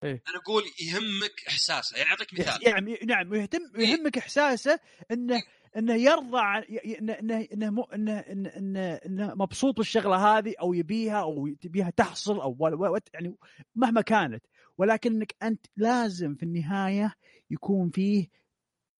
[0.03, 2.67] إيه؟ أنا أقول يهمك إحساسه يعني أعطيك مثال.
[2.67, 4.79] يعني نعم يهتم يهمك إحساسه
[5.11, 5.43] إنه
[5.77, 11.47] إنه يرضى عن إنه إنه إنه إنه انه, إنه مبسوط بالشغلة هذه أو يبيها أو
[11.61, 13.35] تبيها تحصل أو يعني
[13.75, 14.45] مهما كانت.
[14.77, 17.13] ولكنك أنت لازم في النهاية
[17.51, 18.29] يكون فيه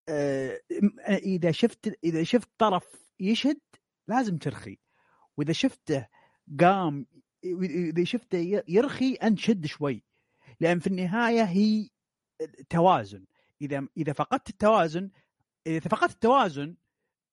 [0.10, 0.62] آه
[1.10, 2.86] إذا شفت إذا شفت طرف
[3.20, 3.62] يشد
[4.08, 4.78] لازم ترخي.
[5.38, 6.08] وإذا شفته
[6.60, 7.06] قام
[7.44, 10.04] إذا شفته يرخي أنت شد شوي.
[10.60, 11.90] لأن في النهاية هي
[12.70, 13.26] توازن.
[13.62, 15.12] إذا إذا فقدت التوازن
[15.68, 16.76] إذا فقدت التوازن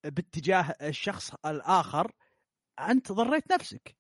[0.05, 2.13] باتجاه الشخص الآخر
[2.79, 3.97] أنت ضريت نفسك.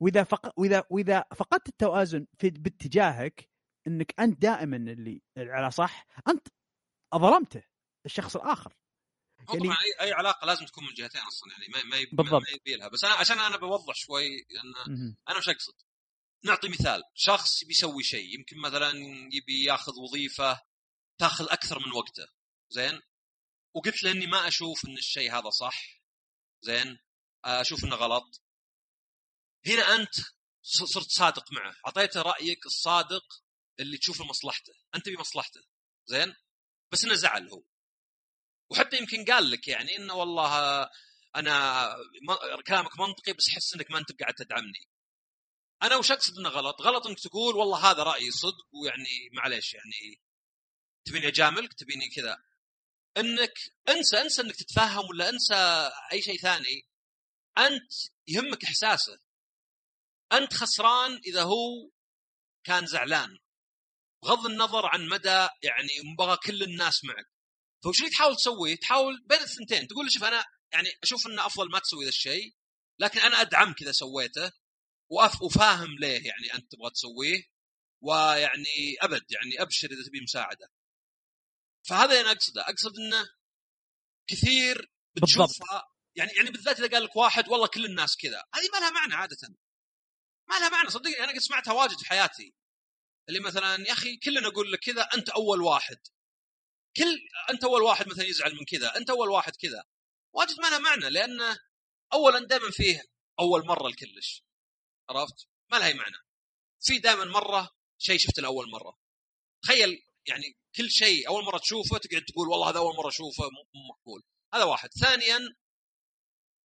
[0.00, 0.60] وإذا فق...
[0.60, 3.53] وإذا وإذا فقدت التوازن في باتجاهك
[3.86, 6.48] إنك أنت دائما اللي على صح أنت
[7.14, 7.62] ظلمته
[8.06, 8.76] الشخص الآخر.
[9.54, 12.42] يعني اي أي علاقة لازم تكون من جهتين أصلا يعني ما ما بالضبط.
[12.42, 14.74] ما يبي لها بس أنا عشان أنا بوضح شوي لأن
[15.28, 15.74] أنا وش أقصد؟
[16.44, 17.02] نعطي مثال.
[17.14, 18.90] شخص بيسوي شيء يمكن مثلا
[19.32, 20.60] يبي ياخذ وظيفة
[21.18, 22.26] تاخذ أكثر من وقته.
[22.70, 23.02] زين؟
[23.74, 26.02] وقلت له إني ما أشوف إن الشيء هذا صح.
[26.60, 26.98] زين؟
[27.44, 28.42] أشوف إنه غلط.
[29.66, 30.14] هنا أنت
[30.62, 31.76] صرت صادق معه.
[31.86, 33.43] أعطيته رأيك الصادق
[33.80, 35.60] اللي تشوف مصلحته أنت بمصلحته.
[36.06, 36.34] زين؟
[36.92, 37.62] بس إنه زعل هو.
[38.70, 40.82] وحتى يمكن قال لك يعني إنه والله
[41.36, 41.96] أنا
[42.66, 44.88] كلامك منطقي بس أحس إنك ما أنت قاعد تدعمني.
[45.82, 50.22] أنا وش أقصد إنه غلط؟ غلط إنك تقول والله هذا رأيي صدق ويعني معليش يعني
[51.04, 52.44] تبيني أجاملك تبيني كذا.
[53.16, 53.54] إنك
[53.88, 56.88] انسى انسى إنك تتفهم ولا انسى أي شيء ثاني.
[57.58, 57.92] أنت
[58.28, 59.20] يهمك إحساسه.
[60.32, 61.90] أنت خسران إذا هو
[62.64, 63.38] كان زعلان.
[64.24, 67.26] بغض النظر عن مدى يعني مبغى كل الناس معك
[67.84, 71.78] فوش اللي تحاول تسويه؟ تحاول بين الثنتين تقول شوف أنا يعني أشوف إنه أفضل ما
[71.78, 72.54] تسوي ذا الشيء
[72.98, 74.52] لكن أنا أدعمك إذا سويته
[75.10, 77.42] وأف وفاهم ليه يعني أنت تبغى تسويه
[78.02, 80.70] ويعني أبد يعني أبشر إذا تبي مساعدة.
[81.88, 83.28] فهذا اللي أنا أقصده، أقصد إنه
[84.30, 85.82] كثير بتشوفها
[86.16, 89.14] يعني يعني بالذات إذا قال لك واحد والله كل الناس كذا، هذه ما لها معنى
[89.14, 89.36] عادة.
[90.48, 92.54] ما لها معنى صدقني أنا قد سمعتها واجد في حياتي.
[93.28, 95.98] اللي مثلا يا أخي كلنا نقول لك كذا أنت أول واحد.
[96.96, 97.18] كل
[97.50, 99.84] أنت أول واحد مثلا يزعل من كذا، أنت أول واحد كذا.
[100.32, 101.58] واجد ما لها معنى لأنه
[102.12, 103.02] اولا دائما فيه
[103.40, 104.44] أول مرة لكلش.
[105.10, 106.16] عرفت؟ ما لها أي معنى.
[106.80, 108.98] في دائما مرة شيء شفته لأول مرة.
[109.62, 113.88] تخيل يعني كل شيء أول مرة تشوفه تقعد تقول والله هذا أول مرة أشوفه مو
[113.90, 114.22] مقبول.
[114.54, 114.88] هذا واحد.
[115.00, 115.38] ثانيا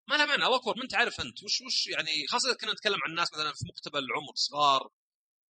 [0.09, 2.99] ما لها معنى الله أكبر ما أنت عارف أنت وش وش يعني خاصة كنا نتكلم
[3.03, 4.89] عن الناس مثلا في مقتبل العمر صغار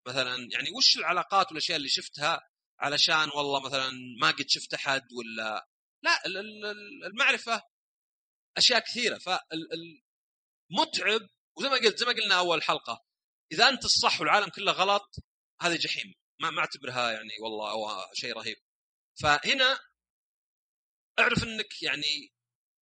[0.07, 3.91] مثلا يعني وش العلاقات والأشياء اللي شفتها علشان والله مثلا
[4.21, 5.69] ما قد شفت أحد ولا؟
[6.03, 6.25] لا
[7.07, 7.63] المعرفة
[8.57, 9.17] أشياء كثيرة.
[9.17, 9.69] فالمتعب
[11.57, 13.05] وزي ما قلت زي ما قلنا أول حلقة
[13.51, 15.15] إذا أنت الصح والعالم كله غلط
[15.61, 16.13] هذه جحيم.
[16.41, 18.57] ما ما أعتبرها يعني والله شيء رهيب.
[19.21, 19.79] فهنا
[21.19, 22.33] أعرف إنك يعني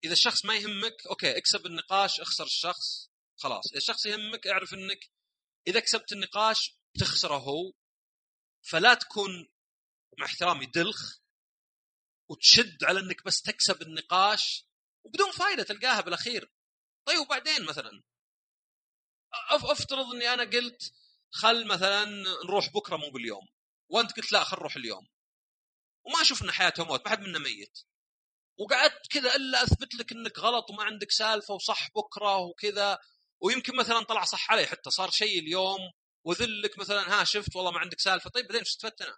[0.03, 3.72] إذا الشخص ما يهمك أوكي اكسب النقاش أخسر الشخص خلاص.
[3.72, 4.99] إذا الشخص يهمك أعرف إنك
[5.68, 7.73] إذا كسبت النقاش بتخسره هو
[8.61, 9.49] فلا تكون
[10.19, 11.19] مع احترامي دلخ
[12.29, 14.65] وتشد على انك بس تكسب النقاش
[15.03, 16.51] وبدون فائده تلقاها بالأخير.
[17.05, 18.03] طيب وبعدين مثلا؟
[19.51, 20.93] أفترض إني أنا قلت
[21.31, 22.05] خل مثلا
[22.45, 23.47] نروح بكرة مو باليوم
[23.89, 25.07] وأنت قلت لا خل نروح اليوم.
[26.03, 27.79] وما ان حياته موت ما حد منا ميت.
[28.59, 32.99] وقعدت كذا إلا أثبت لك إنك غلط وما عندك سالفة وصح بكرة وكذا.
[33.39, 35.79] ويمكن مثلا طلع صح علي حتى صار شيء اليوم
[36.28, 39.17] وذلك مثلا ها شفت والله ما عندك سالفة طيب بعدين وش استفدت أنا؟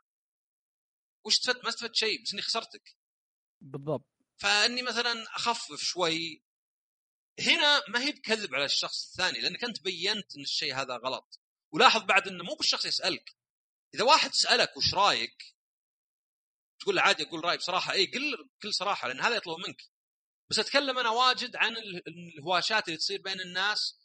[1.25, 2.97] وش استفدت؟ ما استفدت شيء بس إني خسرتك.
[3.61, 4.05] بالضبط.
[4.37, 6.43] فإني مثلا أخفف شوي
[7.39, 11.39] هنا ما هي بكذب على الشخص الثاني لأنك أنت بينت إن الشيء هذا غلط
[11.71, 13.35] ولاحظ بعد إنه مو بالشخص يسألك
[13.95, 15.55] إذا واحد سألك وش رأيك
[16.79, 19.81] تقول له عادي أقول رايي بصراحة اي قل بكل صراحة لأن هذا يطلب منك
[20.49, 21.75] بس أتكلم أنا واجد عن
[22.07, 23.98] الهواشات اللي تصير بين الناس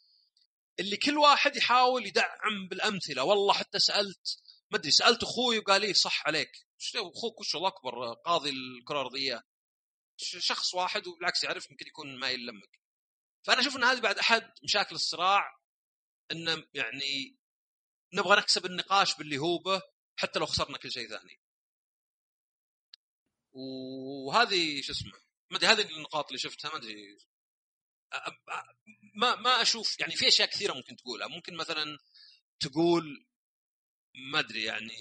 [0.79, 3.23] اللي كل واحد يحاول يدعم بالأمثلة.
[3.23, 6.51] والله حتى سألت ما أدري سألت أخوي وقال لي صح عليك.
[6.95, 9.43] أخوك وش الله اكبر قاضي الكره الارضيه
[10.17, 12.79] شخص واحد وبالعكس يعرف يمكن يكون ما يلمك.
[13.43, 15.59] فأنا أشوف إن هذه بعد أحد مشاكل الصراع
[16.31, 17.37] إنه يعني
[18.13, 19.81] نبغى نكسب النقاش باللي هو به
[20.19, 21.41] حتى لو خسرنا كل شيء ثاني.
[23.53, 25.13] وهذه شو اسمه
[25.51, 27.17] ما أدري هذه النقاط اللي شفتها ما أدري.
[29.15, 31.27] ما ما أشوف يعني في أشياء كثيرة ممكن تقولها.
[31.27, 31.97] ممكن مثلا
[32.59, 33.25] تقول
[34.31, 34.95] ما أدري يعني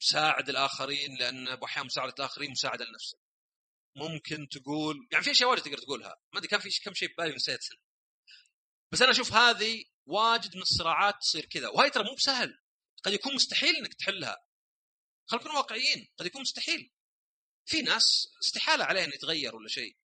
[0.00, 3.18] ساعد الآخرين لأن أحيانا مساعدة الآخرين مساعدة لنفسك
[3.96, 6.16] ممكن تقول يعني في أشياء واجد تقدر تقولها.
[6.32, 7.60] ما أدري كان في كم شيء ببالي نسيت
[8.92, 11.68] بس أنا أشوف هذه واجد من الصراعات تصير كذا.
[11.68, 12.58] وهي ترى مو بسهل.
[13.02, 14.36] قد يكون مستحيل إنك تحلها.
[15.26, 16.08] خلينا نكون واقعيين.
[16.18, 16.92] قد يكون مستحيل.
[17.64, 19.96] في ناس استحالة عليه إنه يتغير ولا شيء.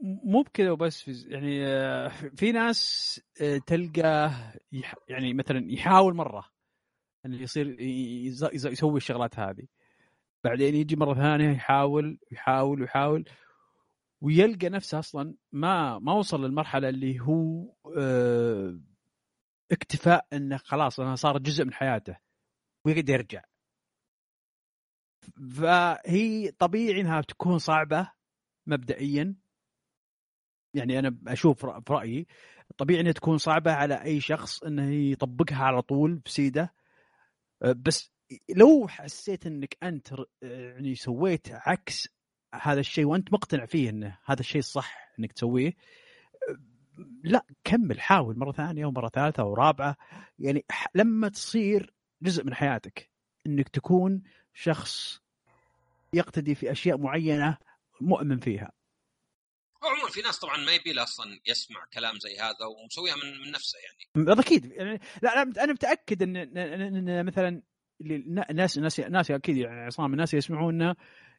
[0.00, 3.20] مو بكذا وبس يعني آه، في ناس
[3.66, 4.54] تلقاه
[5.08, 6.44] يعني مثلا يحاول مره
[7.26, 7.80] انه يصير
[8.52, 9.66] يسوي الشغلات هذه
[10.44, 13.24] بعدين يجي مره ثانية يحاول يحاول ويحاول
[14.20, 17.74] ويلقى نفسه أصلا ما ما وصل للمرحله اللي هو
[19.72, 22.16] اكتفاء انه خلاص أنا صار جزء من حياته
[22.84, 23.42] ويقدر يرجع
[25.56, 28.12] فهي طبيعي انها تكون صعبه
[28.66, 29.34] مبدئيا
[30.74, 32.26] يعني أنا أشوف في رأيي
[32.78, 36.74] طبيعي إنها تكون صعبة على أي شخص إنه يطبقها على طول بسيدة.
[37.62, 38.12] أه، بس
[38.56, 40.08] لو حسيت إنك أنت
[40.42, 42.08] يعني سويت عكس
[42.54, 45.74] هذا الشيء وأنت مقتنع فيه إنه هذا الشيء الصح إنك تسويه
[47.24, 49.96] لا كمل حاول مرة ثانية ومرة ثالثة ورابعة.
[50.38, 50.64] يعني
[50.94, 53.10] لما تصير جزء من حياتك
[53.46, 54.22] إنك تكون
[54.54, 55.20] شخص
[56.12, 57.58] يقتدي في أشياء معينة
[58.00, 58.72] مؤمن فيها.
[59.82, 63.78] عموما في ناس طبعا ما يبي أصلا يسمع كلام زي هذا ومسويها من من نفسه
[63.78, 64.40] يعني.
[64.40, 64.72] أكيد.
[64.72, 67.62] يعني لا أنا متأكد ان, إن مثلا
[68.00, 70.96] الناس الناس الناس أكيد يعني عصام الناس يسمعونا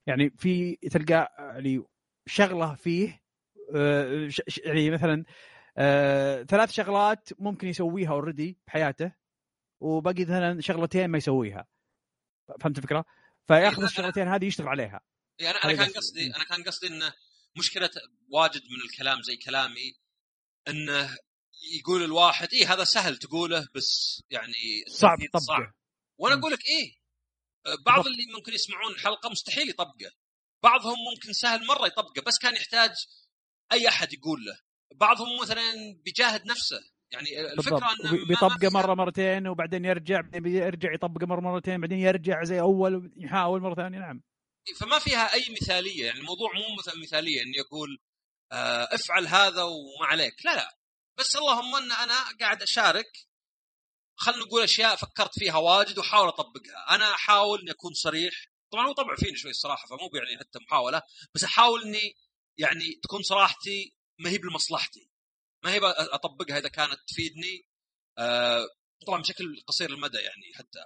[0.07, 1.83] يعني في تلقى يعني
[2.27, 3.21] شغلة فيه
[3.75, 4.29] آه،
[4.65, 5.25] يعني مثلا
[5.77, 9.11] آه، ثلاث شغلات ممكن يسويها اوريدي بحياته
[9.79, 11.67] وباقي مثلا شغلتين ما يسويها.
[12.59, 13.05] فهمت الفكرة؟
[13.47, 15.01] فياخذ الشغلتين هذه يشتغل عليها.
[15.39, 17.13] يعني أنا كان قصدي أنا كان قصدي إنه
[17.57, 17.89] مشكلة
[18.29, 19.93] واجد من الكلام زي كلامي
[20.67, 21.17] إنه
[21.79, 25.73] يقول الواحد اي هذا سهل تقوله بس يعني صعب طبقه.
[26.17, 26.41] وأنا مم.
[26.41, 26.99] أقول لك إيه
[27.85, 28.07] بعض.
[28.07, 30.11] اللي ممكن يسمعون الحلقة مستحيل يطبقه.
[30.63, 32.91] بعضهم ممكن سهل مرة يطبقه بس كان يحتاج
[33.71, 34.59] أي أحد يقول له.
[34.95, 35.61] بعضهم مثلا
[36.05, 36.79] بيجاهد نفسه.
[37.11, 42.43] يعني الفكرة إنه بيطبقه مرة مرتين وبعدين يرجع بعدين يرجع يطبقه مرة مرتين بعدين يرجع
[42.43, 43.99] زي أول يحاول مرة ثانية.
[43.99, 44.21] نعم.
[44.75, 47.99] فما فيها أي مثالية يعني الموضوع مو مثلا مثالية اني أقول
[48.51, 50.77] آه، افعل هذا وما عليك لا لا.
[51.19, 53.29] بس اللهم إن أنا قاعد أشارك
[54.15, 56.95] خلينا نقول أشياء فكرت فيها واجد وأحاول أطبقها.
[56.95, 58.33] أنا أحاول إني أكون صريح
[58.71, 61.01] طبعا هو طبع فيني شوي الصراحة فمو يعني حتى محاولة
[61.35, 62.15] بس أحاول إني
[62.57, 65.11] يعني تكون صراحتي ما هي بلمصلحتي
[65.63, 67.67] ما هي أطبقها إذا كانت تفيدني
[68.17, 68.67] آه،
[69.07, 70.79] طبعا بشكل قصير المدى يعني حتى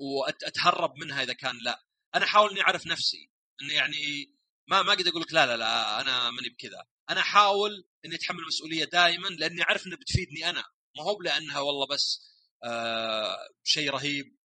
[0.00, 1.82] واتهرب منها إذا كان لا.
[2.14, 3.30] أنا أحاول إني أعرف نفسي.
[3.62, 4.32] اني يعني
[4.68, 6.84] ما ما أقدر أقول لك لا لا لا أنا ماني بكذا.
[7.10, 10.64] أنا أحاول إني أتحمل المسؤولية دائما لأني أعرف إنها بتفيدني أنا.
[10.96, 12.32] ما هو لانها والله بس
[12.64, 14.36] آه شيء رهيب.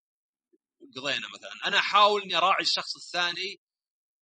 [0.80, 1.52] وقضينا مثلا.
[1.66, 3.62] أنا أحاول إني أراعي الشخص الثاني.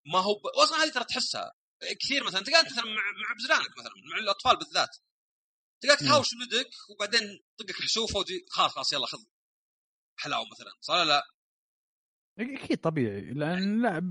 [0.06, 0.48] ما هو ب...
[0.48, 1.52] أصلا هذه ترى تحسها.
[2.02, 4.98] كثير مثلا تلقى مثلا مع مع بزلانك مثلا مع الأطفال بالذات.
[5.84, 5.96] مم.
[5.96, 9.18] تهاوش ولدك وبعدين طقك حسوفه ودي خلاص خلاص يلا خذ
[10.18, 10.72] حلاوة مثلا.
[10.90, 11.24] ولا لا؟
[12.40, 13.22] أكيد طبيعي.
[13.22, 14.02] لأن لا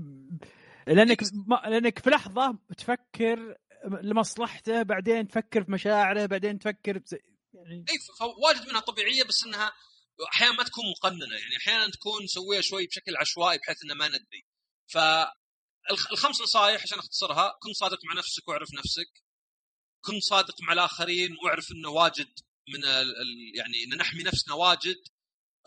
[0.87, 3.57] لأنك ما لأنك في لحظة تفكر
[4.01, 7.01] لمصلحته بعدين تفكر في مشاعره بعدين تفكر
[7.53, 9.73] يعني اي فواجد منها طبيعية بس إنها
[10.33, 11.35] أحيانا ما تكون مقننة.
[11.35, 14.45] يعني أحيانا تكون مسويها شوي بشكل عشوائي بحيث إنه ما ندري.
[14.87, 19.23] فالخمس نصائح عشان أختصرها كن صادق مع نفسك واعرف نفسك.
[20.05, 22.29] كن صادق مع الآخرين واعرف إنه واجد
[22.69, 23.07] من ال
[23.55, 24.97] يعني إن نحمي نفسنا واجد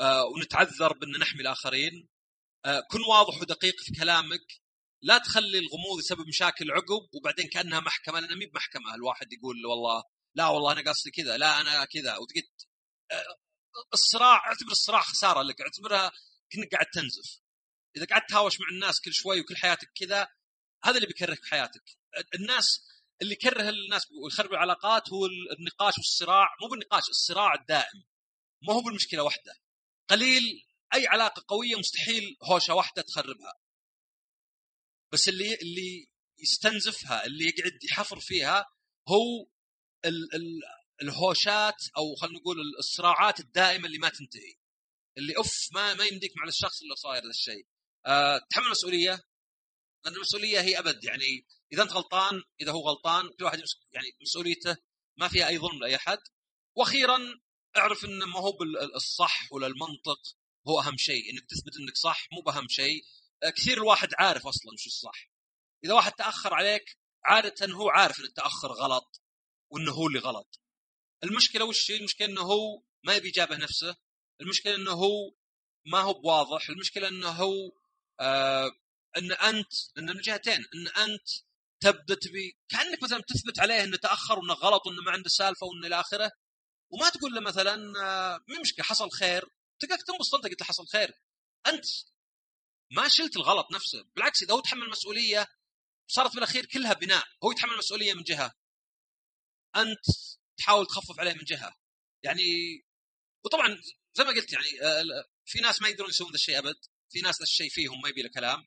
[0.00, 2.08] آه ونتعذر بإن نحمي الآخرين.
[2.90, 4.46] كن واضح ودقيق في كلامك.
[5.02, 8.94] لا تخلي الغموض يسبب مشاكل عقب وبعدين كأنها محكمة لأن مي بمحكمة.
[8.94, 10.02] الواحد يقول والله
[10.34, 12.16] لا والله أنا قصدي كذا لا أنا كذا.
[12.16, 12.48] وتقعد
[13.94, 16.12] الصراع اعتبر الصراع خسارة لك اعتبرها
[16.50, 17.40] كأنك قاعد تنزف.
[17.96, 20.28] إذا قعدت تهاوش مع الناس كل شوي وكل حياتك كذا
[20.84, 21.84] هذا اللي بيكرهك في حياتك.
[22.34, 22.88] الناس
[23.22, 25.26] اللي يكره الناس ويخرب العلاقات هو
[25.58, 26.48] النقاش والصراع.
[26.62, 28.04] مو بالنقاش الصراع الدائم.
[28.62, 29.54] ما هو بالمشكلة واحدة.
[30.10, 33.54] قليل أي علاقة قوية مستحيل هوشة واحدة تخربها.
[35.12, 36.08] بس اللي اللي
[36.38, 38.66] يستنزفها اللي يقعد يحفر فيها
[39.08, 39.46] هو
[40.04, 40.62] ال ال
[41.02, 44.54] الهوشات أو خلينا نقول الصراعات الدائمة اللي ما تنتهي.
[45.18, 47.66] اللي أوف ما ما يمديك مع الشخص اللي صاير ذا الشيء.
[48.06, 49.24] أه تحمل المسؤوليه
[50.04, 51.04] لأن المسؤولية هي أبد.
[51.04, 53.62] يعني إذا أنت غلطان إذا هو غلطان كل واحد
[53.92, 54.76] يعني مسؤوليته
[55.16, 56.18] ما فيها أي ظلم لأي أحد.
[56.76, 57.18] وأخيرا
[57.76, 60.20] اعرف إن ما هو بالصح ولا المنطق.
[60.68, 61.30] هو أهم شيء.
[61.32, 63.04] إنك تثبت إنك صح مو بأهم شيء.
[63.42, 65.30] أه كثير الواحد عارف أصلا شو الصح.
[65.84, 69.22] إذا واحد تأخر عليك عادة هو عارف إن التأخر غلط
[69.70, 70.60] وإنه هو اللي غلط.
[71.24, 73.96] المشكلة وش المشكلة إنه هو ما يبي يجابه نفسه.
[74.40, 75.34] المشكلة إنه هو
[75.86, 76.68] ما هو بواضح.
[76.68, 77.72] المشكلة إنه هو
[78.20, 78.70] آه
[79.16, 81.28] إن أنت إن من جهتين إن أنت
[81.80, 85.86] تبدأ تبي كأنك مثلا تثبت عليه إنه تأخر وإنه غلط وإنه ما عنده سالفة وإنه
[85.86, 86.32] إلى آخره.
[86.90, 89.48] وما تقول له مثلا آه مشكلة حصل خير.
[89.80, 91.12] تلقاك تنبسط انت قلت له حصل خير.
[91.66, 91.84] انت
[92.90, 94.02] ما شلت الغلط نفسه.
[94.02, 95.46] بالعكس اذا هو تحمل المسؤوليه
[96.06, 97.24] صارت بالاخير كلها بناء.
[97.44, 98.54] هو يتحمل المسؤوليه من جهة.
[99.76, 100.04] انت
[100.58, 101.76] تحاول تخفف عليه من جهة.
[102.22, 102.42] يعني
[103.44, 103.82] وطبعا
[104.14, 104.66] زي ما قلت يعني
[105.44, 106.76] في ناس ما يقدرون يسوون ذا الشيء أبد.
[107.10, 108.66] في ناس ذا الشيء فيهم ما يبي له كلام.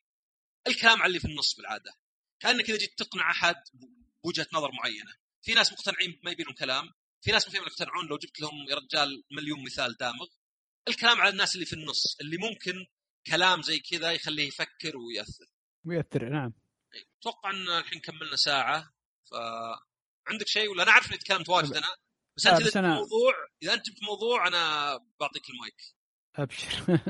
[0.66, 1.94] الكلام على اللي في النص بالعادة.
[2.40, 3.56] كأنك إذا جيت تقنع أحد
[4.24, 5.16] بوجهة نظر معينة.
[5.42, 6.92] في ناس مقتنعين ما يبي لهم كلام.
[7.20, 8.06] في ناس ما يقتنعون.
[8.06, 10.26] لو جبت لهم يا رجال مليون مثال دامغ
[10.88, 12.86] الكلام على الناس اللي في النص اللي ممكن
[13.26, 15.46] كلام زي كذا يخليه يفكر ويأثر.
[15.84, 16.52] ويأثر نعم.
[17.20, 18.92] أتوقع إن الحين كملنا ساعة
[19.30, 19.34] ف
[20.26, 21.96] عندك شيء ولا؟ أنا اعرف اني تكلمت واجد أنا
[22.36, 22.94] بس أنت إذا أنا...
[22.94, 25.94] موضوع إذا أنت جبت موضوع أنا بعطيك المايك.
[26.36, 27.00] أبشر.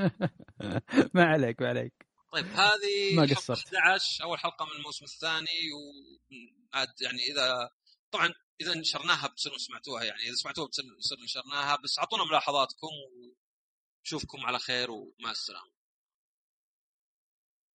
[1.14, 2.06] ما عليك ما عليك.
[2.32, 3.74] طيب هذه ما قصرت.
[3.74, 7.70] 11 أول حلقة من الموسم الثاني وعاد يعني إذا
[8.10, 12.88] طبعا إذا نشرناها بتصيرون سمعتوها يعني إذا سمعتوها بتصير نشرناها بس أعطونا ملاحظاتكم
[14.02, 15.71] ونشوفكم على خير ومع السلامة.